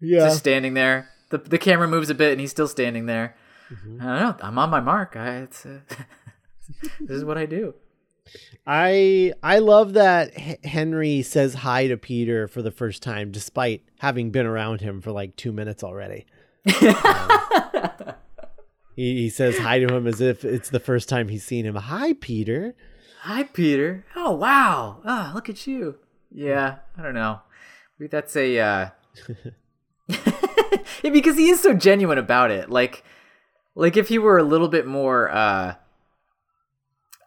Yeah. 0.00 0.18
just 0.20 0.38
standing 0.38 0.74
there. 0.74 1.08
The 1.30 1.38
the 1.38 1.58
camera 1.58 1.88
moves 1.88 2.10
a 2.10 2.14
bit, 2.14 2.32
and 2.32 2.40
he's 2.40 2.50
still 2.50 2.68
standing 2.68 3.06
there. 3.06 3.36
Mm-hmm. 3.70 4.00
I 4.00 4.04
don't 4.04 4.40
know. 4.40 4.46
I'm 4.46 4.58
on 4.58 4.70
my 4.70 4.80
mark. 4.80 5.16
I, 5.16 5.38
it's 5.38 5.66
uh, 5.66 5.80
this 7.00 7.16
is 7.16 7.24
what 7.24 7.38
I 7.38 7.46
do. 7.46 7.74
I 8.66 9.32
I 9.42 9.58
love 9.58 9.94
that 9.94 10.32
H- 10.36 10.64
Henry 10.64 11.22
says 11.22 11.54
hi 11.54 11.88
to 11.88 11.96
Peter 11.96 12.48
for 12.48 12.62
the 12.62 12.70
first 12.70 13.02
time, 13.02 13.30
despite 13.30 13.84
having 13.98 14.30
been 14.30 14.46
around 14.46 14.80
him 14.80 15.00
for 15.00 15.12
like 15.12 15.36
two 15.36 15.52
minutes 15.52 15.82
already. 15.82 16.26
Um, 16.66 17.30
he, 18.96 19.22
he 19.22 19.30
says 19.30 19.58
hi 19.58 19.78
to 19.78 19.94
him 19.94 20.06
as 20.06 20.20
if 20.20 20.44
it's 20.44 20.70
the 20.70 20.80
first 20.80 21.08
time 21.08 21.28
he's 21.28 21.44
seen 21.44 21.64
him. 21.64 21.74
Hi, 21.74 22.14
Peter. 22.14 22.74
Hi, 23.22 23.44
Peter. 23.44 24.04
Oh, 24.14 24.32
wow. 24.32 25.00
Ah, 25.04 25.32
look 25.34 25.48
at 25.48 25.66
you. 25.66 25.96
Yeah, 26.30 26.76
I 26.96 27.02
don't 27.02 27.14
know. 27.14 27.40
Maybe 27.98 28.08
that's 28.08 28.36
a. 28.36 28.58
Uh... 28.58 28.88
yeah, 31.02 31.10
because 31.10 31.36
he 31.36 31.48
is 31.50 31.60
so 31.60 31.72
genuine 31.74 32.18
about 32.18 32.50
it. 32.50 32.70
Like, 32.70 33.04
like 33.74 33.96
if 33.96 34.08
he 34.08 34.18
were 34.18 34.38
a 34.38 34.42
little 34.42 34.68
bit 34.68 34.86
more. 34.86 35.30
uh 35.30 35.74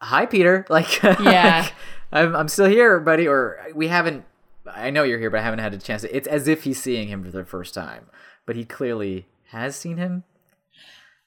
Hi, 0.01 0.25
Peter. 0.25 0.65
Like, 0.69 1.01
Yeah. 1.03 1.61
like, 1.63 1.73
I'm 2.11 2.35
I'm 2.35 2.47
still 2.47 2.65
here, 2.67 2.99
buddy. 2.99 3.27
Or 3.27 3.59
we 3.75 3.87
haven't. 3.87 4.25
I 4.71 4.89
know 4.89 5.03
you're 5.03 5.19
here, 5.19 5.29
but 5.29 5.39
I 5.39 5.43
haven't 5.43 5.59
had 5.59 5.73
a 5.73 5.77
chance. 5.77 6.01
To, 6.03 6.15
it's 6.15 6.27
as 6.27 6.47
if 6.47 6.63
he's 6.63 6.81
seeing 6.81 7.07
him 7.07 7.23
for 7.23 7.31
the 7.31 7.45
first 7.45 7.73
time, 7.73 8.05
but 8.45 8.55
he 8.55 8.65
clearly 8.65 9.27
has 9.49 9.75
seen 9.75 9.97
him. 9.97 10.23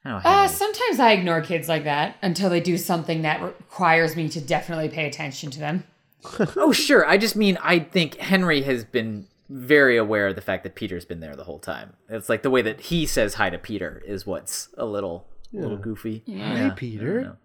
Oh, 0.07 0.21
Uh, 0.25 0.47
sometimes 0.49 1.01
I 1.01 1.13
ignore 1.13 1.41
kids 1.41 1.67
like 1.69 1.85
that 1.85 2.17
until 2.23 2.51
they 2.51 2.61
do 2.61 2.77
something 2.77 3.23
that 3.23 3.41
requires 3.43 4.17
me 4.17 4.29
to 4.29 4.41
definitely 4.41 4.89
pay 4.91 5.07
attention 5.07 5.51
to 5.53 5.59
them. 5.59 5.85
Oh, 6.57 6.73
sure. 6.73 7.07
I 7.07 7.17
just 7.19 7.37
mean 7.37 7.59
I 7.63 7.79
think 7.79 8.17
Henry 8.17 8.63
has 8.63 8.85
been 8.85 9.27
very 9.49 9.97
aware 9.97 10.29
of 10.29 10.35
the 10.37 10.41
fact 10.41 10.63
that 10.65 10.75
Peter's 10.75 11.05
been 11.05 11.21
there 11.21 11.37
the 11.37 11.45
whole 11.45 11.59
time. 11.59 11.95
It's 12.09 12.29
like 12.29 12.43
the 12.43 12.51
way 12.51 12.63
that 12.63 12.81
he 12.81 13.07
says 13.07 13.35
hi 13.35 13.51
to 13.51 13.59
Peter 13.59 14.03
is 14.07 14.27
what's 14.27 14.69
a 14.79 14.85
little 14.87 15.27
a 15.53 15.59
little 15.59 15.77
goofy. 15.77 16.23
Hi, 16.29 16.71
Peter. 16.75 17.11
I 17.11 17.15
don't 17.15 17.23
know. 17.25 17.37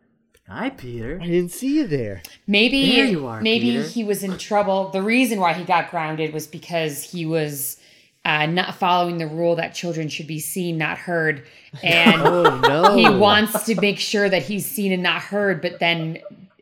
Hi, 0.50 0.70
Peter. 0.72 1.20
I 1.22 1.28
didn't 1.28 1.52
see 1.52 1.76
you 1.76 1.86
there. 1.86 2.24
Maybe 2.48 2.96
There 2.96 3.06
you 3.06 3.28
are, 3.28 3.40
maybe 3.40 3.72
Peter. 3.74 3.84
he 3.84 4.04
was 4.04 4.24
in 4.24 4.38
trouble. 4.40 4.90
The 4.90 5.02
reason 5.04 5.40
why 5.40 5.54
he 5.54 5.64
got 5.64 5.92
grounded 5.92 6.34
was 6.34 6.48
because 6.48 7.04
he 7.04 7.24
was 7.28 7.78
uh, 8.26 8.48
not 8.48 8.74
following 8.76 9.20
the 9.20 9.28
rule 9.28 9.56
that 9.58 9.76
children 9.76 10.10
should 10.10 10.26
be 10.26 10.40
seen, 10.40 10.78
not 10.80 10.98
heard, 10.98 11.44
and 11.84 12.22
Oh 12.22 12.60
no. 12.62 12.96
he 12.96 13.08
wants 13.08 13.64
to 13.66 13.80
make 13.80 14.00
sure 14.00 14.28
that 14.28 14.42
he's 14.42 14.66
seen 14.66 14.92
and 14.92 15.04
not 15.04 15.22
heard, 15.22 15.62
but 15.62 15.80
then 15.80 16.18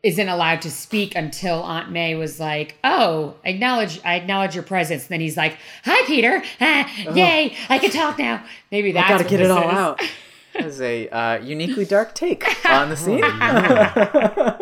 isn't 0.08 0.28
allowed 0.28 0.62
to 0.62 0.70
speak 0.70 1.14
until 1.14 1.62
Aunt 1.62 1.90
May 1.90 2.14
was 2.14 2.40
like, 2.40 2.76
"Oh, 2.82 3.34
acknowledge, 3.44 4.00
I 4.04 4.14
acknowledge 4.16 4.54
your 4.54 4.64
presence." 4.64 5.02
And 5.04 5.10
then 5.10 5.20
he's 5.20 5.36
like, 5.36 5.56
"Hi, 5.84 6.06
Peter. 6.06 6.42
Ah, 6.60 6.90
yay, 7.14 7.54
I 7.68 7.78
can 7.78 7.90
talk 7.90 8.18
now." 8.18 8.42
Maybe 8.72 8.92
that's 8.92 9.06
I 9.06 9.08
gotta 9.12 9.24
what 9.24 9.30
get 9.30 9.40
it 9.40 9.50
all 9.50 9.68
is. 9.68 9.74
out. 9.74 10.00
As 10.54 10.80
a 10.80 11.08
uh, 11.10 11.38
uniquely 11.40 11.84
dark 11.84 12.14
take 12.14 12.44
on 12.66 12.88
the 12.88 12.96
scene. 13.04 13.22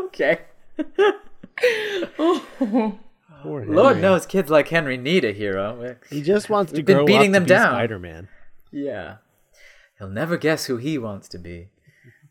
okay. 0.06 0.40
Poor 3.42 3.64
Lord 3.64 4.00
knows 4.00 4.26
kids 4.26 4.50
like 4.50 4.68
Henry 4.68 4.96
need 4.96 5.24
a 5.24 5.32
hero. 5.32 5.96
He 6.10 6.20
just 6.22 6.50
wants 6.50 6.72
to 6.72 6.78
We've 6.78 6.84
been 6.84 7.06
beating 7.06 7.30
up 7.30 7.34
them 7.34 7.42
to 7.44 7.54
be 7.54 7.54
down. 7.54 7.72
Spider-Man. 7.72 8.28
Yeah. 8.72 9.16
He'll 9.98 10.08
never 10.10 10.36
guess 10.36 10.66
who 10.66 10.76
he 10.76 10.98
wants 10.98 11.28
to 11.28 11.38
be. 11.38 11.68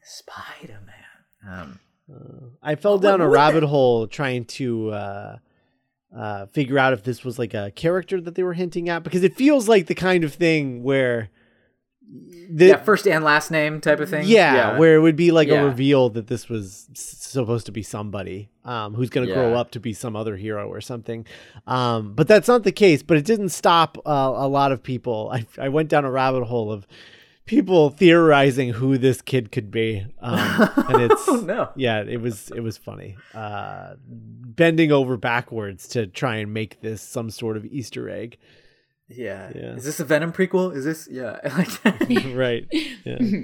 Spider 0.04 0.80
Man. 0.86 1.80
Um, 2.14 2.52
I 2.62 2.76
fell 2.76 2.98
down 2.98 3.22
a 3.22 3.28
rabbit 3.28 3.64
hole 3.64 4.08
trying 4.08 4.46
to 4.46 4.92
uh, 4.92 5.38
uh, 6.16 6.46
figure 6.48 6.78
out 6.78 6.94
if 6.94 7.04
this 7.04 7.24
was 7.24 7.40
like 7.40 7.54
a 7.54 7.72
character 7.72 8.22
that 8.22 8.36
they 8.36 8.44
were 8.44 8.54
hinting 8.54 8.90
at 8.90 9.04
because 9.04 9.24
it 9.24 9.36
feels 9.36 9.68
like 9.68 9.88
the 9.88 9.96
kind 9.96 10.24
of 10.24 10.34
thing 10.34 10.84
where 10.84 11.30
the, 12.52 12.68
yeah, 12.68 12.76
first 12.78 13.08
and 13.08 13.24
last 13.24 13.50
name 13.50 13.82
type 13.82 14.00
of 14.00 14.08
thing. 14.10 14.26
yeah, 14.28 14.78
where 14.78 14.96
it 14.96 15.00
would 15.00 15.16
be 15.16 15.32
like 15.32 15.48
Yeah. 15.48 15.62
a 15.62 15.66
reveal 15.66 16.10
that 16.12 16.28
this 16.28 16.48
was 16.48 16.88
s- 16.92 17.02
supposed 17.18 17.66
to 17.66 17.72
be 17.72 17.82
somebody 17.82 18.50
um, 18.64 18.94
who's 18.94 19.10
going 19.10 19.28
to 19.28 19.34
grow 19.34 19.56
up 19.56 19.72
to 19.72 19.80
be 19.80 19.92
some 19.94 20.16
other 20.16 20.36
hero 20.38 20.70
or 20.70 20.82
something. 20.82 21.26
Um, 21.66 22.14
but 22.14 22.28
that's 22.28 22.48
not 22.48 22.62
the 22.64 22.72
case. 22.72 23.02
But 23.02 23.18
it 23.18 23.26
didn't 23.26 23.50
stop 23.50 23.98
uh, 24.06 24.34
a 24.36 24.48
lot 24.48 24.72
of 24.72 24.84
people. 24.84 25.32
I, 25.34 25.48
I 25.60 25.70
went 25.70 25.90
down 25.90 26.06
a 26.06 26.12
rabbit 26.12 26.44
hole 26.46 26.72
of 26.72 26.86
people 27.46 27.90
theorizing 27.90 28.70
who 28.74 28.98
this 28.98 29.22
kid 29.22 29.52
could 29.52 29.70
be, 29.72 30.06
um, 30.22 30.40
and 30.90 31.02
it's 31.12 31.28
Oh, 31.28 31.36
no. 31.38 31.70
yeah, 31.76 32.02
it 32.02 32.22
was 32.22 32.52
it 32.52 32.62
was 32.62 32.78
funny. 32.78 33.18
Uh, 33.34 33.96
bending 34.08 34.92
over 34.92 35.18
backwards 35.18 35.88
to 35.90 36.08
try 36.08 36.38
and 36.38 36.54
make 36.54 36.82
this 36.82 37.02
some 37.02 37.30
sort 37.30 37.58
of 37.58 37.66
Easter 37.66 38.10
egg. 38.10 38.38
Yeah. 39.08 39.52
Yeah. 39.54 39.74
Is 39.76 39.84
this 39.84 40.00
a 40.00 40.06
Venom 40.06 40.32
prequel? 40.34 40.76
Is 40.76 40.84
this 40.86 41.08
yeah? 41.12 41.40
Right. 42.36 42.66
Yeah. 43.06 43.20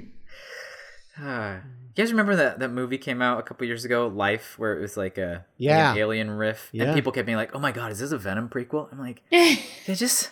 Ah. 1.18 1.56
you 1.94 1.94
guys 2.02 2.10
remember 2.10 2.34
that 2.36 2.58
that 2.60 2.70
movie 2.70 2.96
came 2.96 3.20
out 3.20 3.38
a 3.38 3.42
couple 3.42 3.66
years 3.66 3.84
ago, 3.84 4.06
Life, 4.06 4.58
where 4.58 4.76
it 4.76 4.80
was 4.80 4.96
like 4.96 5.18
a 5.18 5.28
like 5.30 5.44
Yeah. 5.58 5.92
an 5.92 5.98
alien 5.98 6.30
riff, 6.30 6.70
Yeah. 6.72 6.84
and 6.84 6.94
people 6.94 7.12
kept 7.12 7.26
being 7.26 7.36
like, 7.36 7.54
"Oh 7.54 7.58
my 7.58 7.70
god, 7.70 7.92
is 7.92 7.98
this 7.98 8.12
a 8.12 8.18
Venom 8.18 8.48
prequel?" 8.48 8.90
I'm 8.90 8.98
like, 8.98 9.20
yeah, 9.30 9.56
just 9.86 10.30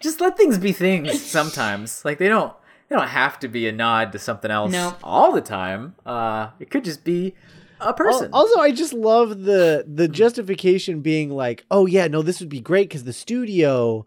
just 0.00 0.20
let 0.20 0.36
things 0.36 0.58
be 0.58 0.72
things 0.72 1.22
sometimes. 1.22 2.04
Like 2.04 2.18
they 2.18 2.28
don't 2.28 2.52
they 2.90 2.96
don't 2.96 3.08
have 3.08 3.38
to 3.38 3.48
be 3.48 3.66
a 3.68 3.72
nod 3.72 4.12
to 4.12 4.18
something 4.18 4.50
else 4.50 4.72
No. 4.72 4.96
all 5.02 5.32
the 5.32 5.40
time. 5.40 5.94
Uh, 6.04 6.48
it 6.58 6.68
could 6.70 6.84
just 6.84 7.04
be 7.04 7.34
a 7.80 7.94
person. 7.94 8.28
Also, 8.32 8.60
I 8.60 8.72
just 8.72 8.92
love 8.92 9.44
the 9.44 9.84
the 9.88 10.08
justification 10.08 11.00
being 11.00 11.30
like, 11.30 11.64
"Oh 11.70 11.86
yeah, 11.86 12.08
no, 12.08 12.20
this 12.20 12.40
would 12.40 12.48
be 12.50 12.60
great 12.60 12.88
because 12.88 13.04
the 13.04 13.12
studio 13.14 14.04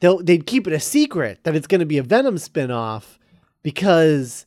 they'll 0.00 0.22
they'd 0.22 0.46
keep 0.46 0.66
it 0.66 0.72
a 0.72 0.80
secret 0.80 1.40
that 1.42 1.54
it's 1.54 1.66
going 1.66 1.80
to 1.80 1.86
be 1.86 1.98
a 1.98 2.02
Venom 2.02 2.36
spinoff 2.36 3.18
because 3.62 4.46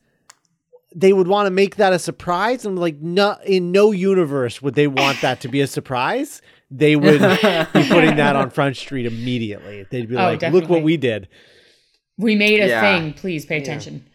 they 0.96 1.12
would 1.14 1.28
want 1.28 1.46
to 1.48 1.52
make 1.52 1.76
that 1.76 1.94
a 1.94 2.00
surprise." 2.00 2.66
And 2.66 2.80
like, 2.80 3.00
"No, 3.02 3.38
in 3.46 3.72
no 3.72 3.92
universe 3.92 4.62
would 4.62 4.76
they 4.76 4.88
want 4.88 5.22
that 5.22 5.42
to 5.42 5.48
be 5.50 5.62
a 5.62 5.68
surprise. 5.68 6.42
They 6.72 6.96
would 6.96 7.20
be 7.22 7.88
putting 7.90 8.16
that 8.18 8.36
on 8.36 8.50
Front 8.58 8.78
Street 8.78 9.06
immediately. 9.06 9.86
They'd 9.90 10.10
be 10.10 10.16
Oh, 10.16 10.20
like, 10.36 10.42
"Look 10.54 10.70
what 10.70 10.84
we 10.84 10.98
did." 10.98 11.28
We 12.18 12.36
made 12.36 12.60
a 12.62 12.68
Yeah. 12.68 12.82
thing. 12.82 13.14
Please 13.14 13.46
pay 13.46 13.58
attention. 13.58 14.06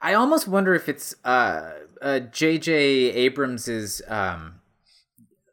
I 0.00 0.14
almost 0.14 0.46
wonder 0.48 0.74
if 0.74 0.88
it's 0.88 1.14
uh, 1.24 1.72
uh 2.00 2.20
J.J. 2.20 3.26
Abrams's 3.28 4.00
um, 4.08 4.60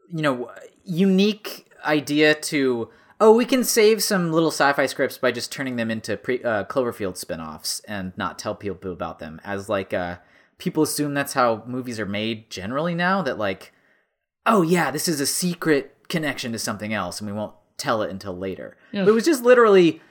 you 0.09 0.21
know, 0.21 0.51
unique 0.83 1.67
idea 1.83 2.35
to 2.35 2.89
oh, 3.21 3.33
we 3.33 3.45
can 3.45 3.63
save 3.63 4.03
some 4.03 4.31
little 4.31 4.51
sci-fi 4.51 4.85
scripts 4.85 5.17
by 5.17 5.31
just 5.31 5.51
turning 5.51 5.77
them 5.77 5.89
into 5.89 6.17
pre- 6.17 6.43
uh, 6.43 6.65
Cloverfield 6.65 7.15
spin-offs 7.15 7.79
and 7.87 8.11
not 8.17 8.37
tell 8.37 8.55
people 8.55 8.91
about 8.91 9.19
them. 9.19 9.39
As 9.43 9.69
like 9.69 9.93
uh, 9.93 10.17
people 10.57 10.83
assume 10.83 11.13
that's 11.13 11.33
how 11.33 11.63
movies 11.65 11.99
are 11.99 12.05
made 12.05 12.49
generally 12.49 12.93
now. 12.93 13.21
That 13.21 13.37
like, 13.37 13.73
oh 14.45 14.61
yeah, 14.61 14.91
this 14.91 15.07
is 15.07 15.19
a 15.19 15.25
secret 15.25 15.95
connection 16.07 16.51
to 16.51 16.59
something 16.59 16.93
else, 16.93 17.19
and 17.19 17.29
we 17.29 17.35
won't 17.35 17.53
tell 17.77 18.01
it 18.01 18.11
until 18.11 18.37
later. 18.37 18.77
But 18.93 19.07
it 19.07 19.11
was 19.11 19.25
just 19.25 19.43
literally 19.43 20.01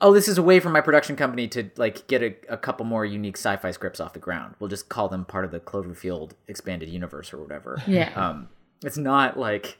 oh, 0.00 0.12
this 0.12 0.28
is 0.28 0.38
a 0.38 0.42
way 0.42 0.60
for 0.60 0.68
my 0.68 0.80
production 0.80 1.16
company 1.16 1.48
to 1.48 1.70
like 1.76 2.06
get 2.06 2.22
a, 2.22 2.34
a 2.48 2.56
couple 2.56 2.86
more 2.86 3.04
unique 3.04 3.36
sci-fi 3.36 3.70
scripts 3.72 3.98
off 4.00 4.12
the 4.12 4.18
ground. 4.20 4.54
We'll 4.60 4.68
just 4.68 4.88
call 4.88 5.08
them 5.08 5.24
part 5.24 5.44
of 5.44 5.50
the 5.50 5.60
Cloverfield 5.60 6.32
expanded 6.46 6.88
universe 6.88 7.32
or 7.32 7.38
whatever. 7.38 7.82
Yeah. 7.86 8.12
Um, 8.14 8.48
it's 8.84 8.98
not 8.98 9.38
like 9.38 9.78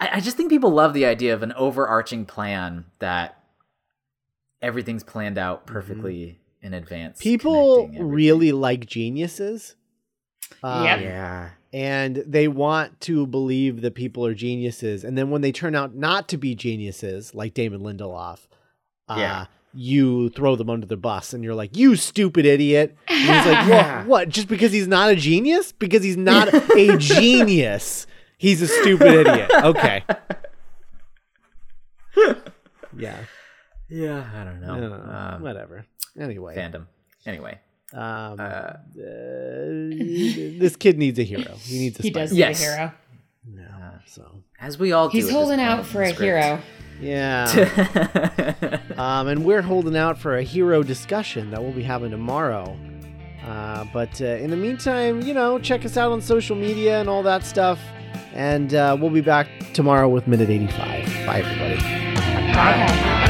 I, 0.00 0.08
I 0.14 0.20
just 0.20 0.36
think 0.36 0.48
people 0.50 0.70
love 0.70 0.94
the 0.94 1.04
idea 1.04 1.34
of 1.34 1.42
an 1.42 1.52
overarching 1.52 2.24
plan 2.24 2.86
that 3.00 3.38
everything's 4.62 5.04
planned 5.04 5.38
out 5.38 5.66
perfectly 5.66 6.40
in 6.62 6.74
advance. 6.74 7.20
People 7.20 7.88
really 8.00 8.52
like 8.52 8.86
geniuses. 8.86 9.76
Um, 10.62 10.84
Yep. 10.84 11.00
yeah. 11.02 11.50
and 11.74 12.16
they 12.26 12.48
want 12.48 12.98
to 13.02 13.26
believe 13.26 13.82
that 13.82 13.94
people 13.94 14.24
are 14.24 14.32
geniuses 14.32 15.04
and 15.04 15.18
then 15.18 15.28
when 15.28 15.42
they 15.42 15.52
turn 15.52 15.74
out 15.74 15.94
not 15.94 16.26
to 16.28 16.38
be 16.38 16.54
geniuses 16.54 17.34
like 17.34 17.52
Damon 17.52 17.82
Lindelof 17.82 18.46
uh, 19.08 19.16
Yeah. 19.18 19.46
you 19.74 20.28
throw 20.30 20.56
them 20.56 20.70
under 20.70 20.86
the 20.86 20.96
bus 20.96 21.32
and 21.32 21.44
you're 21.44 21.54
like 21.54 21.76
you 21.76 21.94
stupid 21.96 22.44
idiot 22.46 22.96
and 23.08 23.18
he's 23.18 23.52
like 23.52 23.68
what 23.68 24.06
what 24.06 24.28
just 24.28 24.48
because 24.48 24.72
he's 24.72 24.88
not 24.88 25.10
a 25.10 25.16
genius 25.16 25.72
because 25.72 26.02
he's 26.02 26.16
not 26.16 26.52
a 26.54 26.96
genius 26.98 28.06
he's 28.38 28.62
a 28.62 28.66
stupid 28.68 29.26
idiot 29.26 29.50
okay 29.64 30.02
yeah 32.96 33.18
Yeah, 33.88 34.26
I 34.34 34.44
don't 34.44 34.60
know. 34.60 34.74
I 34.74 34.80
don't 34.80 34.90
know. 34.90 35.12
Um, 35.12 35.42
whatever 35.42 35.86
anyway 36.18 36.56
fandom. 36.56 36.86
Anyway, 37.26 37.58
um, 37.92 38.38
uh, 38.38 38.42
uh, 38.42 38.76
this 38.96 40.76
kid 40.76 40.98
needs 40.98 41.18
a 41.18 41.22
hero 41.22 41.54
he 41.62 41.78
needs 41.78 41.98
a 41.98 42.02
He 42.02 42.10
does 42.10 42.30
Spider- 42.30 42.34
need 42.34 42.38
Yes. 42.40 42.60
a 42.60 42.64
hero. 42.76 42.92
yeah, 43.54 43.90
so 44.06 44.42
as 44.60 44.78
we 44.78 44.92
all 44.92 45.08
do. 45.08 45.16
He's 45.18 45.30
holding 45.30 45.60
out 45.60 45.84
for 45.86 46.04
the 46.06 46.10
a 46.10 46.12
hero. 46.14 46.60
Yeah. 47.00 48.80
Um, 48.98 49.28
and 49.28 49.44
we're 49.44 49.62
holding 49.62 49.96
out 49.96 50.18
for 50.18 50.36
a 50.36 50.42
hero 50.42 50.82
discussion 50.82 51.52
that 51.52 51.62
we'll 51.62 51.72
be 51.72 51.84
having 51.84 52.10
tomorrow. 52.10 52.76
Uh, 53.46 53.84
but 53.92 54.20
uh, 54.20 54.24
in 54.24 54.50
the 54.50 54.56
meantime, 54.56 55.22
you 55.22 55.32
know, 55.32 55.60
check 55.60 55.84
us 55.84 55.96
out 55.96 56.10
on 56.10 56.20
social 56.20 56.56
media 56.56 56.98
and 56.98 57.08
all 57.08 57.22
that 57.22 57.44
stuff. 57.44 57.78
And 58.34 58.74
uh, 58.74 58.96
we'll 59.00 59.10
be 59.10 59.20
back 59.20 59.48
tomorrow 59.72 60.08
with 60.08 60.26
Minute 60.26 60.50
85. 60.50 61.26
Bye, 61.26 61.38
everybody. 61.38 61.76
Bye. 62.52 63.24